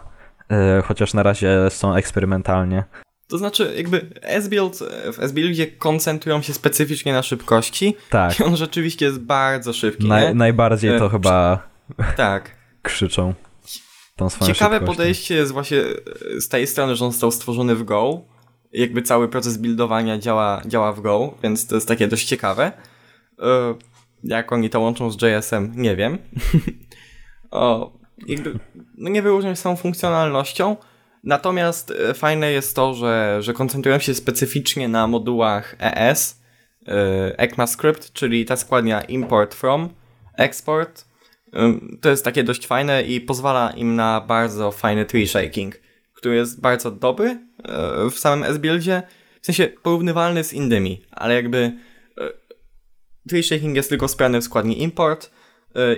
e, 0.51 0.81
chociaż 0.81 1.13
na 1.13 1.23
razie 1.23 1.69
są 1.69 1.95
eksperymentalnie. 1.95 2.83
To 3.31 3.37
znaczy 3.37 3.73
jakby 3.77 4.05
S-Build, 4.21 4.79
w 5.13 5.19
S-Buildzie 5.19 5.67
koncentrują 5.67 6.41
się 6.41 6.53
specyficznie 6.53 7.13
na 7.13 7.23
szybkości 7.23 7.95
Tak, 8.09 8.35
i 8.39 8.43
on 8.43 8.55
rzeczywiście 8.57 9.05
jest 9.05 9.19
bardzo 9.19 9.73
szybki, 9.73 10.07
naj, 10.07 10.35
najbardziej 10.35 10.99
to 10.99 11.05
E, 11.05 11.09
chyba 11.09 11.59
Tak. 12.17 12.55
krzyczą 12.81 13.33
tą 14.15 14.29
swoją 14.29 14.53
Ciekawe 14.53 14.75
szybkością. 14.75 14.97
podejście 14.97 15.35
jest 15.35 15.51
właśnie 15.51 15.77
e, 15.79 16.41
z 16.41 16.47
tej 16.49 16.67
strony, 16.67 16.95
że 16.95 17.05
on 17.05 17.11
został 17.11 17.31
stworzony 17.31 17.75
w 17.75 17.83
Go. 17.83 18.21
Jakby 18.73 19.01
cały 19.01 19.27
proces 19.27 19.57
buildowania 19.57 20.17
działa, 20.17 20.61
działa 20.65 20.93
w 20.93 21.01
Go, 21.01 21.33
więc 21.43 21.67
to 21.67 21.75
jest 21.75 21.87
takie 21.87 22.07
dość 22.07 22.25
ciekawe. 22.27 22.71
E, 23.39 23.75
Jak 24.23 24.51
oni 24.51 24.69
to 24.69 24.79
łączą 24.79 25.11
z 25.11 25.17
JS-em, 25.21 25.71
nie 25.75 25.95
wiem. 25.95 26.17
o, 27.51 27.91
jakby, 28.27 28.59
no 28.97 29.09
nie 29.09 29.21
wyróżniam 29.21 29.55
się 29.55 29.61
samą 29.61 29.75
funkcjonalnością, 29.75 30.75
natomiast 31.23 31.91
e, 31.91 32.13
fajne 32.13 32.51
jest 32.51 32.75
to, 32.75 32.93
że, 32.93 33.37
że 33.39 33.53
koncentrują 33.53 33.99
się 33.99 34.13
specyficznie 34.13 34.87
na 34.87 35.07
modułach 35.07 35.75
ES, 35.79 36.41
e, 36.87 37.39
ECMAScript, 37.39 38.13
czyli 38.13 38.45
ta 38.45 38.55
składnia 38.55 39.01
import 39.01 39.55
from, 39.55 39.89
export. 40.37 41.11
To 42.01 42.09
jest 42.09 42.25
takie 42.25 42.43
dość 42.43 42.67
fajne 42.67 43.03
i 43.03 43.21
pozwala 43.21 43.71
im 43.71 43.95
na 43.95 44.21
bardzo 44.21 44.71
fajny 44.71 45.05
tree 45.05 45.27
shaking, 45.27 45.79
który 46.13 46.35
jest 46.35 46.61
bardzo 46.61 46.91
dobry 46.91 47.29
e, 47.29 48.09
w 48.09 48.19
samym 48.19 48.43
S-Buildzie, 48.43 49.03
w 49.41 49.45
sensie 49.45 49.67
porównywalny 49.67 50.43
z 50.43 50.53
innymi, 50.53 51.01
ale 51.11 51.35
jakby 51.35 51.71
tree 53.29 53.43
shaking 53.43 53.75
jest 53.75 53.89
tylko 53.89 54.07
wspierany 54.07 54.41
w 54.41 54.43
składni 54.43 54.81
import 54.83 55.31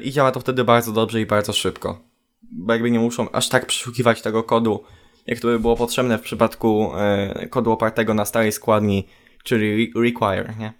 i 0.03 0.11
działa 0.11 0.31
to 0.31 0.39
wtedy 0.39 0.63
bardzo 0.63 0.91
dobrze 0.91 1.21
i 1.21 1.25
bardzo 1.25 1.53
szybko. 1.53 2.03
Bo 2.41 2.73
jakby 2.73 2.91
nie 2.91 2.99
muszą 2.99 3.31
aż 3.31 3.49
tak 3.49 3.65
przeszukiwać 3.65 4.21
tego 4.21 4.43
kodu, 4.43 4.83
jak 5.27 5.39
to 5.39 5.47
by 5.47 5.59
było 5.59 5.75
potrzebne 5.75 6.17
w 6.17 6.21
przypadku 6.21 6.91
e, 6.97 7.47
kodu 7.47 7.71
opartego 7.71 8.13
na 8.13 8.25
starej 8.25 8.51
składni, 8.51 9.07
czyli 9.43 9.91
re- 9.95 10.01
require, 10.01 10.57
nie? 10.59 10.73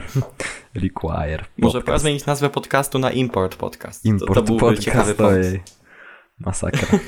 Require. 0.82 1.44
Może 1.58 1.72
podcast. 1.72 1.86
pora 1.86 1.98
zmienić 1.98 2.26
nazwę 2.26 2.50
podcastu 2.50 2.98
na 2.98 3.10
import 3.10 3.56
podcast. 3.56 4.04
Import 4.04 4.28
to, 4.28 4.34
to 4.34 4.42
byłby 4.42 4.60
podcast, 4.60 4.84
ciekawy 4.84 5.14
pomysł. 5.14 5.58
Masakra. 6.38 6.98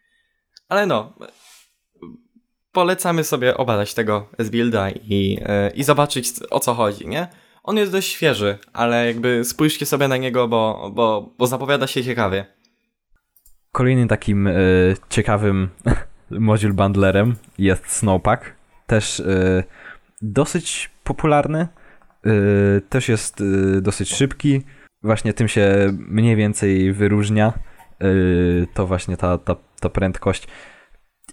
Ale 0.68 0.86
no, 0.86 1.14
polecamy 2.72 3.24
sobie 3.24 3.56
obadać 3.56 3.94
tego 3.94 4.28
S-Builda 4.38 4.90
i, 4.90 5.38
e, 5.42 5.70
i 5.70 5.84
zobaczyć 5.84 6.30
o 6.50 6.60
co 6.60 6.74
chodzi, 6.74 7.08
nie? 7.08 7.28
On 7.62 7.76
jest 7.76 7.92
dość 7.92 8.08
świeży, 8.08 8.58
ale 8.72 9.06
jakby 9.06 9.44
spójrzcie 9.44 9.86
sobie 9.86 10.08
na 10.08 10.16
niego, 10.16 10.48
bo, 10.48 10.90
bo, 10.94 11.34
bo 11.38 11.46
zapowiada 11.46 11.86
się 11.86 12.04
ciekawie. 12.04 12.59
Kolejnym 13.72 14.08
takim 14.08 14.46
e, 14.46 14.52
ciekawym 15.08 15.68
module 16.30 16.72
bundlerem 16.72 17.36
jest 17.58 17.90
Snowpack. 17.90 18.44
Też 18.86 19.20
e, 19.20 19.64
dosyć 20.22 20.90
popularny. 21.04 21.68
E, 22.26 22.30
też 22.80 23.08
jest 23.08 23.42
dosyć 23.80 24.14
szybki. 24.14 24.62
Właśnie 25.02 25.32
tym 25.32 25.48
się 25.48 25.92
mniej 25.92 26.36
więcej 26.36 26.92
wyróżnia. 26.92 27.52
To 28.74 28.86
właśnie 28.86 29.16
ta, 29.16 29.38
ta, 29.38 29.56
ta 29.80 29.88
prędkość. 29.88 30.48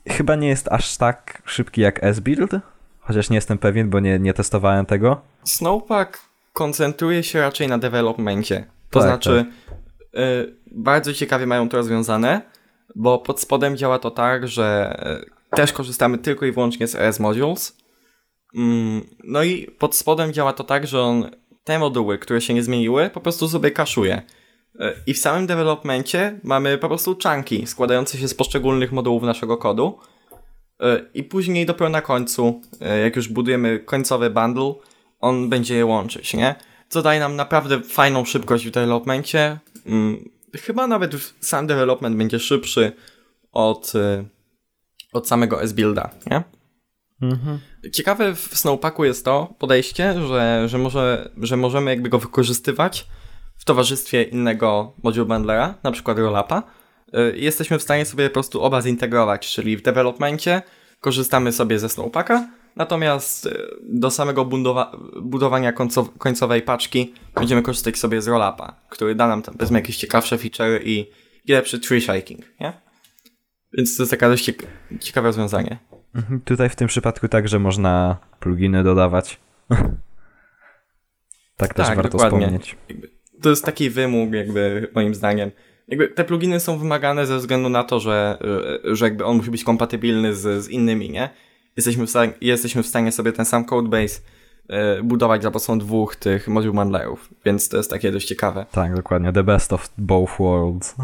Chyba 0.08 0.36
nie 0.36 0.48
jest 0.48 0.68
aż 0.68 0.98
tak 0.98 1.42
szybki 1.46 1.82
jak 1.82 2.04
S-Build. 2.04 2.52
Chociaż 3.00 3.30
nie 3.30 3.38
jestem 3.38 3.58
pewien, 3.58 3.90
bo 3.90 4.00
nie, 4.00 4.20
nie 4.20 4.34
testowałem 4.34 4.86
tego. 4.86 5.22
Snowpack 5.44 6.20
koncentruje 6.54 7.24
się 7.24 7.42
raczej 7.42 7.68
na 7.68 7.78
developmencie. 7.78 8.66
To 8.90 9.00
Tak, 9.00 9.08
znaczy, 9.08 9.32
y, 9.32 9.87
bardzo 10.72 11.14
ciekawie 11.14 11.48
mają 11.48 11.70
to 11.70 11.78
rozwiązane, 11.78 12.42
bo 12.96 13.20
pod 13.20 13.42
spodem 13.42 13.78
działa 13.78 14.00
to 14.00 14.12
tak, 14.12 14.48
że 14.48 14.98
y, 15.52 15.56
też 15.56 15.74
korzystamy 15.74 16.18
tylko 16.18 16.46
i 16.46 16.52
wyłącznie 16.52 16.88
z 16.88 16.96
ES 16.96 17.20
Modules. 17.20 17.78
Mm, 18.56 19.02
no 19.24 19.44
i 19.44 19.72
pod 19.80 19.96
spodem 19.96 20.34
działa 20.34 20.54
to 20.54 20.64
tak, 20.64 20.88
że 20.88 21.02
on 21.02 21.30
te 21.64 21.80
moduły, 21.80 22.18
które 22.18 22.42
się 22.42 22.54
nie 22.54 22.64
zmieniły, 22.64 23.10
po 23.10 23.22
prostu 23.22 23.50
sobie 23.50 23.72
kaszuje. 23.72 24.22
Y, 24.76 24.94
I 25.08 25.14
w 25.14 25.20
samym 25.20 25.48
developmencie 25.48 26.40
mamy 26.44 26.78
po 26.78 26.88
prostu 26.88 27.18
chunki 27.24 27.68
składające 27.68 28.18
się 28.18 28.28
z 28.28 28.34
poszczególnych 28.34 28.92
modułów 28.92 29.24
naszego 29.24 29.58
kodu. 29.58 30.00
I 31.14 31.24
później 31.24 31.66
dopiero 31.66 31.90
na 31.90 32.02
końcu, 32.02 32.62
jak 33.04 33.16
już 33.16 33.28
budujemy 33.28 33.80
końcowy 33.80 34.30
bundle, 34.30 34.74
on 35.20 35.50
będzie 35.50 35.76
je 35.76 35.86
łączyć, 35.86 36.34
nie? 36.34 36.56
Co 36.90 37.02
daje 37.02 37.20
nam 37.20 37.36
naprawdę 37.36 37.82
fajną 37.82 38.26
szybkość 38.26 38.68
w 38.68 38.72
developmencie. 38.72 39.60
Mm, 39.88 40.30
Chyba 40.56 40.88
nawet 40.88 41.12
sam 41.40 41.68
development 41.68 42.18
będzie 42.18 42.40
szybszy 42.40 42.92
od, 43.52 43.96
y, 43.96 44.26
od 45.14 45.28
samego 45.28 45.62
S-Builda, 45.62 46.10
nie? 46.32 46.44
Ciekawe 47.94 48.36
w 48.36 48.58
Snowpacku 48.58 49.06
jest 49.06 49.26
to 49.26 49.54
podejście, 49.60 50.28
że, 50.28 50.64
że, 50.70 50.78
może, 50.78 51.32
że 51.42 51.58
możemy 51.58 51.92
jakby 51.92 52.10
go 52.10 52.20
wykorzystywać 52.20 53.08
w 53.58 53.66
towarzystwie 53.66 54.24
innego 54.24 54.94
module 55.04 55.26
bundlera, 55.26 55.76
na 55.84 55.92
przykład 55.92 56.18
Rollapa. 56.18 56.64
Y, 57.34 57.38
Jesteśmy 57.38 57.80
w 57.80 57.84
stanie 57.84 58.06
sobie 58.06 58.30
po 58.30 58.34
prostu 58.34 58.64
oba 58.64 58.82
zintegrować, 58.82 59.54
czyli 59.54 59.78
w 59.78 59.82
developmencie 59.82 60.62
korzystamy 61.00 61.52
sobie 61.52 61.80
ze 61.80 61.90
Snowpacka, 61.90 62.50
natomiast 62.78 63.46
y, 63.46 63.68
do 63.84 64.12
samego 64.12 64.46
budowa- 64.46 64.98
budowania 65.22 65.72
końcow- 65.74 66.18
końcowej 66.18 66.62
paczki 66.62 67.14
będziemy 67.36 67.62
korzystać 67.62 67.98
sobie 67.98 68.22
z 68.22 68.28
Rollapa, 68.28 68.76
który 68.90 69.16
da 69.16 69.28
nam 69.28 69.42
tam 69.42 69.56
powiedzmy 69.56 69.80
jakieś 69.80 69.98
ciekawsze 69.98 70.38
feature 70.38 70.82
i, 70.84 71.10
i 71.46 71.52
lepszy 71.52 71.80
tree 71.80 72.02
shaking, 72.02 72.42
nie? 72.60 72.74
Więc 73.74 73.98
to 73.98 74.04
jest 74.04 74.12
taka 74.12 74.30
dość 74.30 74.50
ciek- 74.50 74.66
ciekawe 75.00 75.28
rozwiązanie. 75.28 75.78
Mhm, 76.16 76.42
Tutaj 76.42 76.70
w 76.70 76.76
tym 76.76 76.88
przypadku 76.88 77.28
także 77.28 77.60
można 77.60 78.18
pluginy 78.40 78.84
dodawać. 78.84 79.40
tak 81.58 81.74
też 81.74 81.88
Tak, 81.88 81.96
warto 81.96 82.18
dokładnie. 82.18 82.40
wspomnieć. 82.60 82.76
to 83.42 83.50
jest 83.50 83.66
taki 83.66 83.90
wymóg, 83.90 84.34
jakby 84.34 84.92
moim 84.96 85.16
zdaniem. 85.16 85.52
Jakby 85.88 86.08
te 86.08 86.24
pluginy 86.24 86.60
są 86.60 86.78
wymagane 86.78 87.26
ze 87.26 87.38
względu 87.38 87.70
na 87.70 87.84
to, 87.84 88.00
że, 88.00 88.38
y, 88.86 88.96
że 88.96 89.06
jakby 89.06 89.26
on 89.26 89.38
musi 89.38 89.52
być 89.52 89.64
kompatybilny 89.64 90.36
z, 90.36 90.64
z 90.64 90.70
innymi, 90.70 91.10
nie? 91.10 91.30
Jesteśmy 91.78 92.06
w, 92.06 92.10
stanie, 92.10 92.34
jesteśmy 92.42 92.84
w 92.84 92.88
stanie 92.88 93.12
sobie 93.12 93.32
ten 93.32 93.46
sam 93.46 93.66
codebase 93.66 94.20
y, 95.00 95.04
budować 95.04 95.44
za 95.44 95.52
pomocą 95.52 95.80
dwóch 95.80 96.16
tych 96.16 96.48
module 96.48 96.74
bundlerów, 96.74 97.30
więc 97.46 97.70
to 97.70 97.78
jest 97.78 97.90
takie 97.90 98.12
dość 98.12 98.28
ciekawe. 98.28 98.66
Tak, 98.72 98.96
dokładnie. 98.96 99.34
The 99.34 99.44
best 99.44 99.74
of 99.74 99.90
both 99.98 100.38
worlds. 100.40 100.96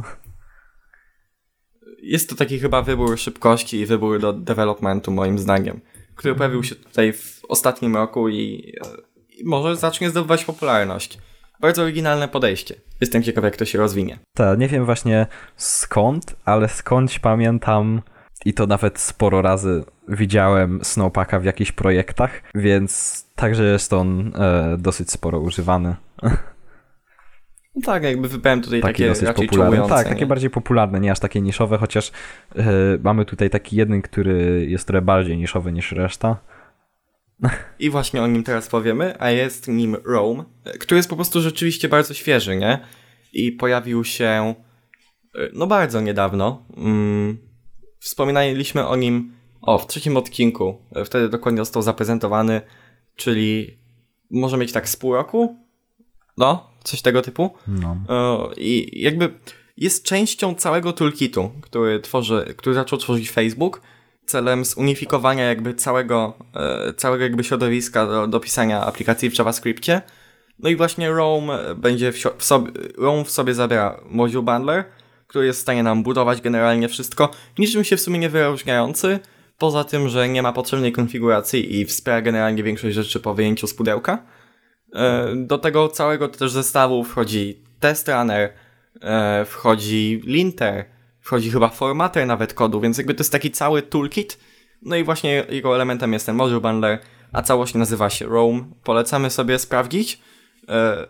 Jest 2.01 2.29
to 2.29 2.35
taki 2.35 2.59
chyba 2.59 2.81
wybór 2.81 3.19
szybkości 3.19 3.77
i 3.77 3.85
wybór 3.85 4.19
do 4.19 4.33
developmentu 4.33 5.11
moim 5.11 5.39
zdaniem, 5.39 5.81
który 6.15 6.35
pojawił 6.35 6.63
się 6.63 6.75
tutaj 6.75 7.13
w 7.13 7.41
ostatnim 7.49 7.95
roku 7.95 8.29
i, 8.29 8.73
y, 9.29 9.35
i 9.37 9.45
może 9.45 9.75
zacznie 9.75 10.09
zdobywać 10.09 10.45
popularność. 10.45 11.17
Bardzo 11.59 11.81
oryginalne 11.81 12.27
podejście. 12.27 12.75
Jestem 13.01 13.23
ciekaw, 13.23 13.43
jak 13.43 13.57
to 13.57 13.65
się 13.65 13.77
rozwinie. 13.77 14.19
Tak, 14.35 14.59
nie 14.59 14.67
wiem 14.67 14.85
właśnie 14.85 15.27
skąd, 15.57 16.35
ale 16.45 16.69
skądś 16.69 17.19
pamiętam 17.19 18.01
i 18.45 18.53
to 18.53 18.67
nawet 18.67 18.99
sporo 18.99 19.41
razy 19.41 19.83
widziałem 20.07 20.79
Snowpacka 20.83 21.39
w 21.39 21.45
jakichś 21.45 21.71
projektach, 21.71 22.41
więc 22.55 23.23
także 23.35 23.63
jest 23.63 23.93
on 23.93 24.31
e, 24.35 24.77
dosyć 24.79 25.11
sporo 25.11 25.39
używany. 25.39 25.95
No 27.75 27.81
tak, 27.85 28.03
jakby 28.03 28.27
wybrałem 28.27 28.61
tutaj 28.61 28.81
Taki 28.81 28.93
takie 28.93 29.07
dosyć 29.07 29.23
raczej 29.27 29.47
popularny. 29.47 29.77
czołujące, 29.77 29.95
Tak, 29.95 30.07
takie 30.07 30.21
nie? 30.21 30.27
bardziej 30.27 30.49
popularne, 30.49 30.99
nie 30.99 31.11
aż 31.11 31.19
takie 31.19 31.41
niszowe, 31.41 31.77
chociaż 31.77 32.11
e, 32.55 32.63
mamy 33.03 33.25
tutaj 33.25 33.49
taki 33.49 33.75
jeden, 33.75 34.01
który 34.01 34.65
jest 34.69 34.87
trochę 34.87 35.01
bardziej 35.01 35.37
niszowy 35.37 35.71
niż 35.71 35.91
reszta. 35.91 36.37
I 37.79 37.89
właśnie 37.89 38.21
o 38.21 38.27
nim 38.27 38.43
teraz 38.43 38.67
powiemy, 38.67 39.15
a 39.19 39.31
jest 39.31 39.67
nim 39.67 39.95
Rome, 40.05 40.43
który 40.79 40.97
jest 40.99 41.09
po 41.09 41.15
prostu 41.15 41.41
rzeczywiście 41.41 41.89
bardzo 41.89 42.13
świeży, 42.13 42.55
nie? 42.55 42.79
I 43.33 43.51
pojawił 43.51 44.03
się 44.03 44.53
y, 45.35 45.51
no 45.53 45.67
bardzo 45.67 46.01
niedawno. 46.01 46.65
Mm, 46.77 47.37
Wspominaliśmy 48.03 48.87
o 48.87 48.95
nim 48.95 49.33
o, 49.61 49.77
w 49.77 49.87
trzecim 49.87 50.17
odcinku. 50.17 50.77
Wtedy 51.05 51.29
dokładnie 51.29 51.61
został 51.61 51.81
zaprezentowany, 51.81 52.61
czyli 53.15 53.77
może 54.31 54.57
mieć 54.57 54.71
tak 54.71 54.89
z 54.89 54.95
pół 54.95 55.13
roku? 55.13 55.57
No, 56.37 56.69
coś 56.83 57.01
tego 57.01 57.21
typu. 57.21 57.53
No. 57.67 57.97
E, 58.09 58.53
I 58.57 59.01
jakby 59.01 59.39
jest 59.77 60.05
częścią 60.05 60.55
całego 60.55 60.93
toolkitu, 60.93 61.51
który 61.61 61.99
tworzy, 61.99 62.53
który 62.57 62.75
zaczął 62.75 62.99
tworzyć 62.99 63.31
Facebook 63.31 63.81
celem 64.25 64.65
zunifikowania 64.65 65.43
jakby 65.43 65.73
całego, 65.73 66.33
e, 66.55 66.93
całego 66.93 67.23
jakby 67.23 67.43
środowiska 67.43 68.07
do, 68.07 68.27
do 68.27 68.39
pisania 68.39 68.85
aplikacji 68.85 69.29
w 69.29 69.37
JavaScriptie. 69.37 70.01
No 70.59 70.69
i 70.69 70.75
właśnie 70.75 71.11
Roam 71.11 71.51
będzie 71.75 72.11
w, 72.11 72.17
w 72.37 72.43
sobie, 72.43 72.71
Roam 72.97 73.25
w 73.25 73.31
sobie 73.31 73.53
zabiera 73.53 73.99
module 74.05 74.43
bundler, 74.43 74.85
który 75.33 75.45
jest 75.45 75.59
w 75.59 75.61
stanie 75.61 75.83
nam 75.83 76.03
budować 76.03 76.41
generalnie 76.41 76.89
wszystko, 76.89 77.31
niczym 77.59 77.83
się 77.83 77.97
w 77.97 78.01
sumie 78.01 78.19
nie 78.19 78.29
wyróżniający, 78.29 79.19
poza 79.57 79.83
tym, 79.83 80.09
że 80.09 80.29
nie 80.29 80.41
ma 80.41 80.53
potrzebnej 80.53 80.91
konfiguracji 80.91 81.79
i 81.79 81.85
wspiera 81.85 82.21
generalnie 82.21 82.63
większość 82.63 82.95
rzeczy 82.95 83.19
po 83.19 83.33
wyjęciu 83.33 83.67
z 83.67 83.73
pudełka. 83.73 84.25
E, 84.95 85.35
do 85.35 85.57
tego 85.57 85.89
całego 85.89 86.27
też 86.27 86.51
zestawu 86.51 87.03
wchodzi 87.03 87.63
test 87.79 88.07
runner, 88.07 88.53
e, 89.01 89.45
wchodzi 89.45 90.21
linter, 90.25 90.85
wchodzi 91.19 91.51
chyba 91.51 91.69
formater 91.69 92.27
nawet 92.27 92.53
kodu, 92.53 92.81
więc 92.81 92.97
jakby 92.97 93.13
to 93.13 93.21
jest 93.21 93.31
taki 93.31 93.51
cały 93.51 93.81
toolkit. 93.81 94.39
No 94.81 94.95
i 94.95 95.03
właśnie 95.03 95.45
jego 95.49 95.75
elementem 95.75 96.13
jest 96.13 96.25
ten 96.25 96.35
module 96.35 96.61
bundler, 96.61 96.99
a 97.31 97.41
całość 97.41 97.73
nazywa 97.73 98.09
się 98.09 98.25
Roam. 98.25 98.73
Polecamy 98.83 99.29
sobie 99.29 99.59
sprawdzić, 99.59 100.21
e, 100.69 101.07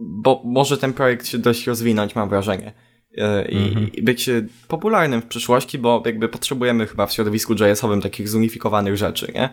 bo 0.00 0.42
może 0.44 0.78
ten 0.78 0.92
projekt 0.92 1.26
się 1.26 1.38
dość 1.38 1.66
rozwinąć, 1.66 2.14
mam 2.14 2.28
wrażenie. 2.28 2.72
I, 3.48 3.56
mhm. 3.56 3.92
i 3.92 4.02
być 4.02 4.30
popularnym 4.68 5.22
w 5.22 5.26
przyszłości, 5.26 5.78
bo 5.78 6.02
jakby 6.06 6.28
potrzebujemy 6.28 6.86
chyba 6.86 7.06
w 7.06 7.12
środowisku 7.12 7.52
JS-owym 7.52 8.00
takich 8.00 8.28
zunifikowanych 8.28 8.96
rzeczy, 8.96 9.32
nie? 9.34 9.50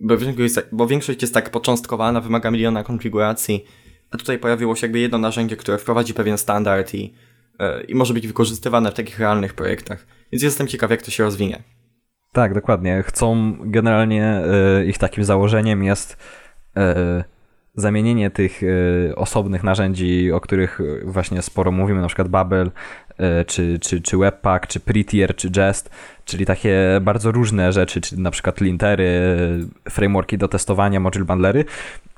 Bo 0.00 0.18
większość, 0.18 0.56
jest, 0.56 0.68
bo 0.72 0.86
większość 0.86 1.22
jest 1.22 1.34
tak 1.34 1.50
początkowana, 1.50 2.20
wymaga 2.20 2.50
miliona 2.50 2.84
konfiguracji, 2.84 3.64
a 4.10 4.16
tutaj 4.16 4.38
pojawiło 4.38 4.76
się 4.76 4.86
jakby 4.86 4.98
jedno 4.98 5.18
narzędzie, 5.18 5.56
które 5.56 5.78
wprowadzi 5.78 6.14
pewien 6.14 6.38
standard 6.38 6.94
i, 6.94 7.14
e, 7.58 7.82
i 7.82 7.94
może 7.94 8.14
być 8.14 8.26
wykorzystywane 8.26 8.90
w 8.90 8.94
takich 8.94 9.18
realnych 9.18 9.54
projektach. 9.54 10.06
Więc 10.32 10.42
jestem 10.42 10.66
ciekaw, 10.66 10.90
jak 10.90 11.02
to 11.02 11.10
się 11.10 11.24
rozwinie. 11.24 11.62
Tak, 12.32 12.54
dokładnie. 12.54 13.02
Chcą 13.06 13.56
generalnie 13.60 14.42
y, 14.80 14.86
ich 14.86 14.98
takim 14.98 15.24
założeniem 15.24 15.84
jest 15.84 16.16
zamienienie 17.76 18.30
tych 18.30 18.62
y, 18.62 19.12
osobnych 19.16 19.62
narzędzi, 19.62 20.32
o 20.32 20.40
których 20.40 20.80
właśnie 21.04 21.42
sporo 21.42 21.72
mówimy, 21.72 22.00
na 22.00 22.06
przykład 22.06 22.28
Babel, 22.28 22.70
czy, 23.46 23.78
czy, 23.78 24.00
czy 24.00 24.18
Webpack, 24.18 24.66
czy 24.66 24.80
Prettier, 24.80 25.36
czy 25.36 25.50
Jest, 25.56 25.90
czyli 26.24 26.46
takie 26.46 27.00
bardzo 27.02 27.32
różne 27.32 27.72
rzeczy, 27.72 28.00
czy 28.00 28.20
na 28.20 28.30
przykład 28.30 28.60
lintery, 28.60 29.08
frameworki 29.90 30.38
do 30.38 30.48
testowania, 30.48 31.00
module 31.00 31.24
bundlery 31.24 31.64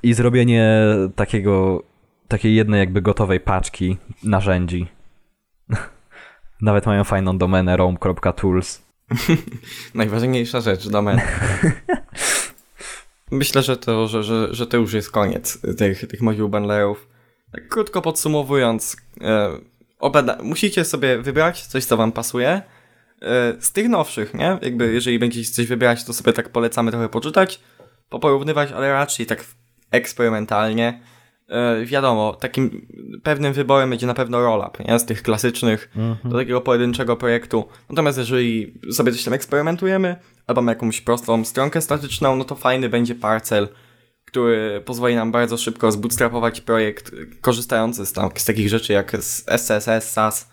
i 0.03 0.15
zrobienie 0.15 0.73
takiego, 1.17 1.83
takiej 2.29 2.55
jednej 2.55 2.79
jakby 2.81 3.03
gotowej 3.03 3.41
paczki 3.41 3.97
narzędzi. 4.25 4.87
Nawet 6.61 6.87
mają 6.87 7.05
fajną 7.05 7.39
domenę 7.39 7.77
rom.tools. 7.77 8.83
Najważniejsza 9.95 10.61
rzecz, 10.61 10.89
domena. 10.89 11.23
Myślę, 13.31 13.63
że 13.63 13.77
to, 13.77 14.09
że, 14.09 14.23
że, 14.23 14.55
że 14.55 14.67
to 14.67 14.77
już 14.77 14.93
jest 14.93 15.11
koniec 15.11 15.59
tych, 15.79 16.09
tych 16.09 16.21
module 16.21 16.49
bundlerów. 16.49 17.09
Tak 17.53 17.69
krótko 17.69 18.03
podsumowując, 18.03 18.97
e, 19.21 19.51
obada- 20.01 20.43
musicie 20.43 20.85
sobie 20.85 21.19
wybrać 21.19 21.67
coś, 21.67 21.85
co 21.85 21.97
wam 21.97 22.13
pasuje. 22.13 22.63
E, 23.23 23.55
z 23.61 23.73
tych 23.73 23.89
nowszych, 23.89 24.35
nie? 24.35 24.59
Jakby 24.63 24.93
jeżeli 24.93 25.19
będziecie 25.19 25.53
coś 25.53 25.67
wybierać, 25.67 26.05
to 26.05 26.13
sobie 26.13 26.33
tak 26.33 26.49
polecamy 26.49 26.91
trochę 26.91 27.09
poczytać, 27.09 27.61
poporównywać, 28.09 28.73
ale 28.73 28.93
raczej 28.93 29.27
tak 29.27 29.45
eksperymentalnie. 29.91 31.01
E, 31.49 31.85
wiadomo, 31.85 32.35
takim 32.35 32.87
pewnym 33.23 33.53
wyborem 33.53 33.91
będzie 33.91 34.07
na 34.07 34.15
pewno 34.15 34.41
roll-up, 34.41 34.85
nie? 34.85 34.99
Z 34.99 35.05
tych 35.05 35.23
klasycznych 35.23 35.91
mhm. 35.97 36.33
do 36.33 36.39
takiego 36.39 36.61
pojedynczego 36.61 37.17
projektu. 37.17 37.69
Natomiast 37.91 38.19
jeżeli 38.19 38.75
sobie 38.93 39.13
coś 39.13 39.25
tam 39.25 39.35
eksperymentujemy, 39.35 40.17
albo 40.49 40.61
mamy 40.63 40.73
jakąś 40.73 41.01
prostą 41.01 41.45
stronkę 41.45 41.81
statyczną, 41.81 42.37
no 42.37 42.45
to 42.45 42.55
fajny 42.55 42.89
będzie 42.89 43.15
parcel, 43.15 43.69
który 44.25 44.83
pozwoli 44.85 45.15
nam 45.15 45.33
bardzo 45.33 45.57
szybko 45.57 45.93
zbootstrapować 45.93 46.61
projekt 46.61 47.13
korzystający 47.41 48.07
z, 48.07 48.13
tam, 48.13 48.31
z 48.37 48.45
takich 48.45 48.69
rzeczy 48.69 48.93
jak 48.93 49.17
SCSS, 49.21 50.11
SAS. 50.11 50.51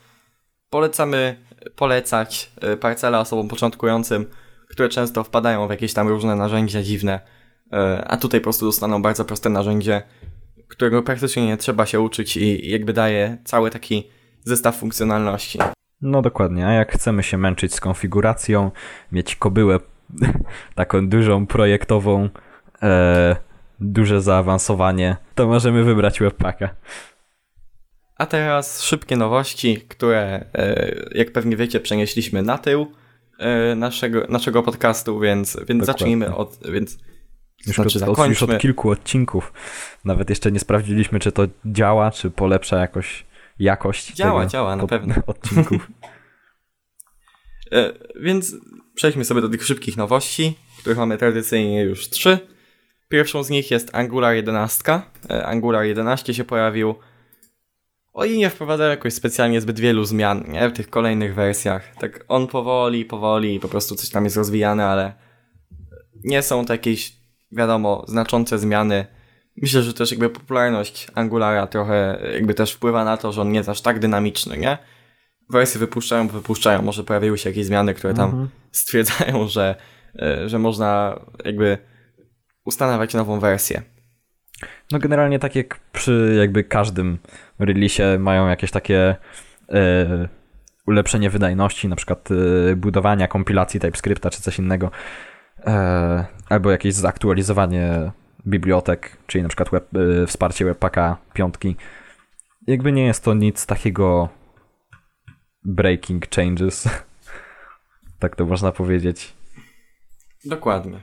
Polecamy 0.69 1.45
polecać 1.75 2.51
e, 2.61 2.77
parcela 2.77 3.19
osobom 3.19 3.47
początkującym, 3.47 4.25
które 4.69 4.89
często 4.89 5.23
wpadają 5.23 5.67
w 5.67 5.69
jakieś 5.69 5.93
tam 5.93 6.07
różne 6.07 6.35
narzędzia 6.35 6.83
dziwne, 6.83 7.19
e, 7.73 8.05
a 8.07 8.17
tutaj 8.17 8.39
po 8.39 8.43
prostu 8.43 8.65
dostaną 8.65 9.01
bardzo 9.01 9.25
proste 9.25 9.49
narzędzie, 9.49 10.01
którego 10.67 11.03
praktycznie 11.03 11.45
nie 11.45 11.57
trzeba 11.57 11.85
się 11.85 11.99
uczyć 11.99 12.37
i 12.37 12.69
jakby 12.69 12.93
daje 12.93 13.37
cały 13.45 13.69
taki 13.69 14.09
zestaw 14.43 14.77
funkcjonalności. 14.77 15.59
No 16.01 16.21
dokładnie, 16.21 16.67
a 16.67 16.71
jak 16.71 16.91
chcemy 16.91 17.23
się 17.23 17.37
męczyć 17.37 17.73
z 17.73 17.79
konfiguracją, 17.79 18.71
mieć 19.11 19.35
kobyłę 19.35 19.79
taką 20.75 21.09
dużą, 21.09 21.47
projektową, 21.47 22.29
e, 22.83 23.35
duże 23.79 24.21
zaawansowanie, 24.21 25.17
to 25.35 25.47
możemy 25.47 25.83
wybrać 25.83 26.19
Webpacka. 26.19 26.69
A 28.17 28.25
teraz 28.25 28.83
szybkie 28.83 29.15
nowości, 29.15 29.81
które, 29.87 30.45
e, 30.53 30.95
jak 31.11 31.31
pewnie 31.31 31.57
wiecie, 31.57 31.79
przenieśliśmy 31.79 32.41
na 32.41 32.57
tył 32.57 32.91
e, 33.39 33.75
naszego, 33.75 34.25
naszego 34.29 34.63
podcastu, 34.63 35.19
więc, 35.19 35.57
więc 35.67 35.85
zacznijmy 35.85 36.35
od... 36.35 36.59
Więc, 36.71 36.97
już, 37.67 37.75
znaczy, 37.75 38.05
od, 38.05 38.29
już 38.29 38.43
od 38.43 38.57
kilku 38.57 38.89
odcinków. 38.89 39.53
Nawet 40.05 40.29
jeszcze 40.29 40.51
nie 40.51 40.59
sprawdziliśmy, 40.59 41.19
czy 41.19 41.31
to 41.31 41.43
działa, 41.65 42.11
czy 42.11 42.31
polepsza 42.31 42.77
jakoś 42.77 43.25
jakość. 43.59 44.13
Działa, 44.13 44.45
działa, 44.45 44.75
na 44.75 44.87
pewno. 44.87 45.15
Odcinków. 45.27 45.87
e, 47.71 47.93
więc 48.21 48.55
przejdźmy 48.95 49.25
sobie 49.25 49.41
do 49.41 49.49
tych 49.49 49.65
szybkich 49.65 49.97
nowości, 49.97 50.57
których 50.79 50.97
mamy 50.97 51.17
tradycyjnie 51.17 51.81
już 51.81 52.09
trzy. 52.09 52.39
Pierwszą 53.09 53.43
z 53.43 53.49
nich 53.49 53.71
jest 53.71 53.95
Angular 53.95 54.35
11. 54.35 55.01
E, 55.29 55.45
Angular 55.45 55.85
11 55.85 56.33
się 56.33 56.43
pojawił 56.43 56.95
o 58.13 58.25
i 58.25 58.37
nie 58.37 58.49
wprowadza 58.49 58.87
jakoś 58.87 59.13
specjalnie 59.13 59.61
zbyt 59.61 59.79
wielu 59.79 60.05
zmian 60.05 60.43
nie? 60.47 60.69
w 60.69 60.73
tych 60.73 60.89
kolejnych 60.89 61.35
wersjach. 61.35 61.95
Tak 61.99 62.25
on 62.27 62.47
powoli, 62.47 63.05
powoli 63.05 63.59
po 63.59 63.67
prostu 63.67 63.95
coś 63.95 64.09
tam 64.09 64.23
jest 64.23 64.37
rozwijane, 64.37 64.85
ale 64.85 65.13
nie 66.23 66.41
są 66.41 66.65
to 66.65 66.73
jakieś, 66.73 67.13
wiadomo, 67.51 68.05
znaczące 68.07 68.59
zmiany. 68.59 69.14
Myślę, 69.61 69.81
że 69.81 69.93
też 69.93 70.11
jakby 70.11 70.29
popularność 70.29 71.07
Angulara 71.15 71.67
trochę 71.67 72.19
jakby 72.33 72.53
też 72.53 72.73
wpływa 72.73 73.05
na 73.05 73.17
to, 73.17 73.31
że 73.31 73.41
on 73.41 73.51
nie 73.51 73.57
jest 73.57 73.69
aż 73.69 73.81
tak 73.81 73.99
dynamiczny, 73.99 74.57
nie? 74.57 74.77
Wersje 75.49 75.79
wypuszczają, 75.79 76.27
wypuszczają, 76.27 76.81
może 76.81 77.03
pojawiły 77.03 77.37
się 77.37 77.49
jakieś 77.49 77.65
zmiany, 77.65 77.93
które 77.93 78.13
tam 78.13 78.29
mhm. 78.29 78.49
stwierdzają, 78.71 79.47
że, 79.47 79.75
e, 80.19 80.49
że 80.49 80.59
można 80.59 81.19
jakby 81.45 81.77
ustanawiać 82.65 83.13
nową 83.13 83.39
wersję. 83.39 83.81
No 84.91 84.99
generalnie 84.99 85.39
tak 85.39 85.55
jak 85.55 85.79
przy 85.91 86.35
jakby 86.39 86.63
każdym 86.63 87.17
release 87.59 88.19
mają 88.19 88.47
jakieś 88.47 88.71
takie 88.71 89.15
e, 89.69 90.27
ulepszenie 90.87 91.29
wydajności, 91.29 91.87
na 91.87 91.95
przykład 91.95 92.29
e, 92.31 92.75
budowania 92.75 93.27
kompilacji 93.27 93.79
TypeScripta 93.79 94.29
czy 94.29 94.41
coś 94.41 94.59
innego, 94.59 94.91
e, 95.65 96.25
albo 96.49 96.71
jakieś 96.71 96.93
zaktualizowanie 96.93 98.11
bibliotek, 98.47 99.17
czyli 99.27 99.41
na 99.41 99.49
przykład 99.49 99.69
web, 99.69 99.87
e, 99.95 100.27
wsparcie 100.27 100.65
Webpacka 100.65 101.17
piątki. 101.33 101.75
Jakby 102.67 102.91
nie 102.91 103.05
jest 103.05 103.23
to 103.23 103.33
nic 103.33 103.65
takiego 103.65 104.29
breaking 105.63 106.29
changes, 106.29 106.89
tak 108.19 108.35
to 108.35 108.45
można 108.45 108.71
powiedzieć. 108.71 109.33
Dokładnie. 110.45 110.99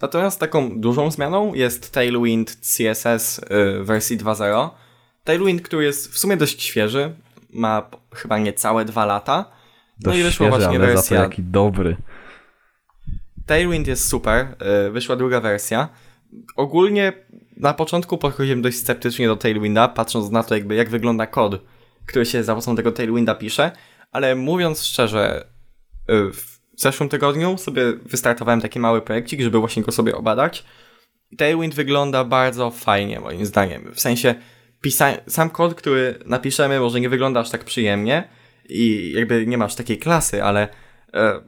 Natomiast 0.00 0.40
taką 0.40 0.80
dużą 0.80 1.10
zmianą 1.10 1.54
jest 1.54 1.92
Tailwind 1.92 2.56
CSS 2.56 3.38
y, 3.38 3.84
wersji 3.84 4.18
2.0. 4.18 4.70
Tailwind, 5.24 5.62
który 5.62 5.84
jest 5.84 6.12
w 6.12 6.18
sumie 6.18 6.36
dość 6.36 6.62
świeży, 6.62 7.14
ma 7.52 7.90
chyba 8.14 8.38
niecałe 8.38 8.84
dwa 8.84 9.04
lata. 9.04 9.36
No 9.36 10.10
dość 10.10 10.18
i 10.18 10.22
wyszła 10.22 10.46
świeży, 10.46 10.50
właśnie 10.50 10.78
ale 10.78 10.86
wersja. 10.86 11.16
Za 11.16 11.22
to 11.24 11.30
jaki 11.30 11.42
dobry. 11.42 11.96
Tailwind 13.46 13.86
jest 13.86 14.08
super, 14.08 14.46
y, 14.86 14.90
wyszła 14.90 15.16
druga 15.16 15.40
wersja. 15.40 15.88
Ogólnie 16.56 17.12
na 17.56 17.74
początku 17.74 18.18
podchodziłem 18.18 18.62
dość 18.62 18.76
sceptycznie 18.76 19.26
do 19.26 19.36
Tailwinda, 19.36 19.88
patrząc 19.88 20.30
na 20.30 20.42
to, 20.42 20.54
jakby 20.54 20.74
jak 20.74 20.90
wygląda 20.90 21.26
kod, 21.26 21.62
który 22.06 22.26
się 22.26 22.44
za 22.44 22.52
pomocą 22.52 22.76
tego 22.76 22.92
Tailwinda 22.92 23.34
pisze, 23.34 23.72
ale 24.12 24.34
mówiąc 24.34 24.84
szczerze, 24.84 25.46
y, 26.10 26.32
w 26.32 26.60
zeszłym 26.76 27.08
tygodniu 27.08 27.58
sobie 27.58 27.82
wystartowałem 27.92 28.60
taki 28.60 28.80
mały 28.80 29.02
projekcik, 29.02 29.40
żeby 29.40 29.58
właśnie 29.58 29.82
go 29.82 29.92
sobie 29.92 30.16
obadać. 30.16 30.64
Tailwind 31.36 31.74
wygląda 31.74 32.24
bardzo 32.24 32.70
fajnie, 32.70 33.20
moim 33.20 33.46
zdaniem. 33.46 33.92
W 33.94 34.00
sensie, 34.00 34.34
sam 35.26 35.50
kod, 35.50 35.74
który 35.74 36.18
napiszemy, 36.26 36.80
może 36.80 37.00
nie 37.00 37.08
wygląda 37.08 37.40
aż 37.40 37.50
tak 37.50 37.64
przyjemnie 37.64 38.28
i 38.68 39.12
jakby 39.16 39.46
nie 39.46 39.58
masz 39.58 39.74
takiej 39.74 39.98
klasy, 39.98 40.44
ale 40.44 40.68
e, 41.14 41.40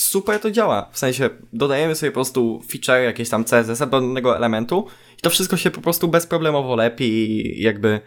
super 0.00 0.40
to 0.40 0.50
działa. 0.50 0.90
W 0.92 0.98
sensie, 0.98 1.30
dodajemy 1.52 1.94
sobie 1.94 2.10
po 2.10 2.14
prostu 2.14 2.62
feature, 2.70 3.04
jakieś 3.04 3.28
tam 3.28 3.44
CSS 3.44 3.78
do 3.78 3.86
danego 3.86 4.36
elementu 4.36 4.86
i 5.18 5.20
to 5.20 5.30
wszystko 5.30 5.56
się 5.56 5.70
po 5.70 5.80
prostu 5.80 6.08
bezproblemowo 6.08 6.76
lepi 6.76 7.04
i 7.04 7.62
jakby 7.62 8.00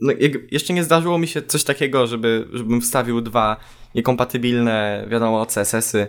no, 0.00 0.12
jeszcze 0.50 0.72
nie 0.72 0.84
zdarzyło 0.84 1.18
mi 1.18 1.28
się 1.28 1.42
coś 1.42 1.64
takiego, 1.64 2.06
żeby, 2.06 2.48
żebym 2.52 2.80
wstawił 2.80 3.20
dwa 3.20 3.56
niekompatybilne, 3.94 5.06
wiadomo, 5.10 5.46
CSS-y. 5.46 6.08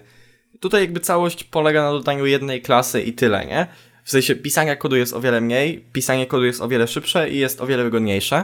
Tutaj 0.60 0.82
jakby 0.82 1.00
całość 1.00 1.44
polega 1.44 1.84
na 1.84 1.92
dodaniu 1.92 2.26
jednej 2.26 2.62
klasy 2.62 3.02
i 3.02 3.14
tyle, 3.14 3.46
nie? 3.46 3.68
W 4.04 4.12
sensie 4.12 4.36
pisania 4.36 4.76
kodu 4.76 4.96
jest 4.96 5.14
o 5.14 5.22
wiele 5.22 5.42
mniej, 5.42 5.86
pisanie 5.94 6.28
kodu 6.28 6.46
jest 6.46 6.62
o 6.62 6.68
wiele 6.68 6.88
szybsze 6.88 7.30
i 7.30 7.38
jest 7.38 7.62
o 7.62 7.68
wiele 7.68 7.84
wygodniejsze. 7.84 8.44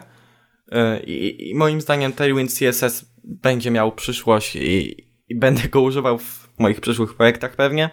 E, 0.71 1.03
I, 1.03 1.49
i 1.49 1.55
moim 1.55 1.81
zdaniem 1.81 2.13
Tailwind 2.13 2.51
CSS 2.53 3.05
będzie 3.23 3.71
miał 3.71 3.91
przyszłość 3.91 4.55
i, 4.55 5.05
i 5.29 5.39
będę 5.39 5.67
go 5.69 5.81
używał 5.81 6.17
w 6.17 6.49
moich 6.59 6.81
przyszłych 6.81 7.15
projektach 7.15 7.55
pewnie. 7.55 7.89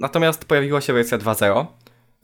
Natomiast 0.00 0.44
pojawiła 0.44 0.80
się 0.80 0.92
wersja 0.92 1.18
2.0, 1.18 1.66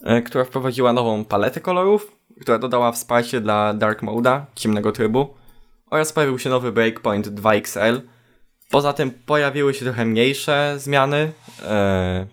e, 0.04 0.22
która 0.22 0.44
wprowadziła 0.44 0.92
nową 0.92 1.24
paletę 1.24 1.60
kolorów, 1.60 2.12
która 2.40 2.58
dodała 2.58 2.92
wsparcie 2.92 3.40
dla 3.40 3.74
Dark 3.74 4.02
Mode'a, 4.02 4.40
ciemnego 4.54 4.92
trybu, 4.92 5.34
oraz 5.90 6.12
pojawił 6.12 6.38
się 6.38 6.50
nowy 6.50 6.72
Breakpoint 6.72 7.28
2XL. 7.28 8.00
Poza 8.70 8.92
tym 8.92 9.10
pojawiły 9.10 9.74
się 9.74 9.84
trochę 9.84 10.04
mniejsze 10.04 10.74
zmiany. 10.78 11.32
E, 11.62 12.26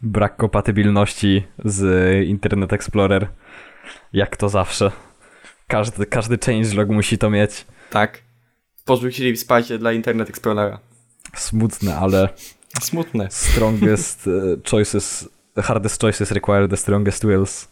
Brak 0.00 0.36
kompatybilności 0.36 1.46
z 1.64 2.26
Internet 2.26 2.72
Explorer, 2.72 3.28
jak 4.12 4.36
to 4.36 4.48
zawsze. 4.48 4.90
Każdy, 5.66 6.06
każdy 6.06 6.38
changelog 6.38 6.88
musi 6.88 7.18
to 7.18 7.30
mieć. 7.30 7.66
tak. 7.90 8.25
Porzucili 8.86 9.36
wsparcie 9.36 9.78
dla 9.78 9.92
Internet 9.92 10.28
Explorera. 10.30 10.78
Smutne, 11.34 11.96
ale 11.96 12.28
Smutne. 12.80 13.28
strongest 13.30 14.26
e, 14.26 14.30
choices, 14.70 15.28
hardest 15.56 16.00
choices 16.00 16.30
require 16.30 16.68
the 16.68 16.76
strongest 16.76 17.26
wills. 17.26 17.68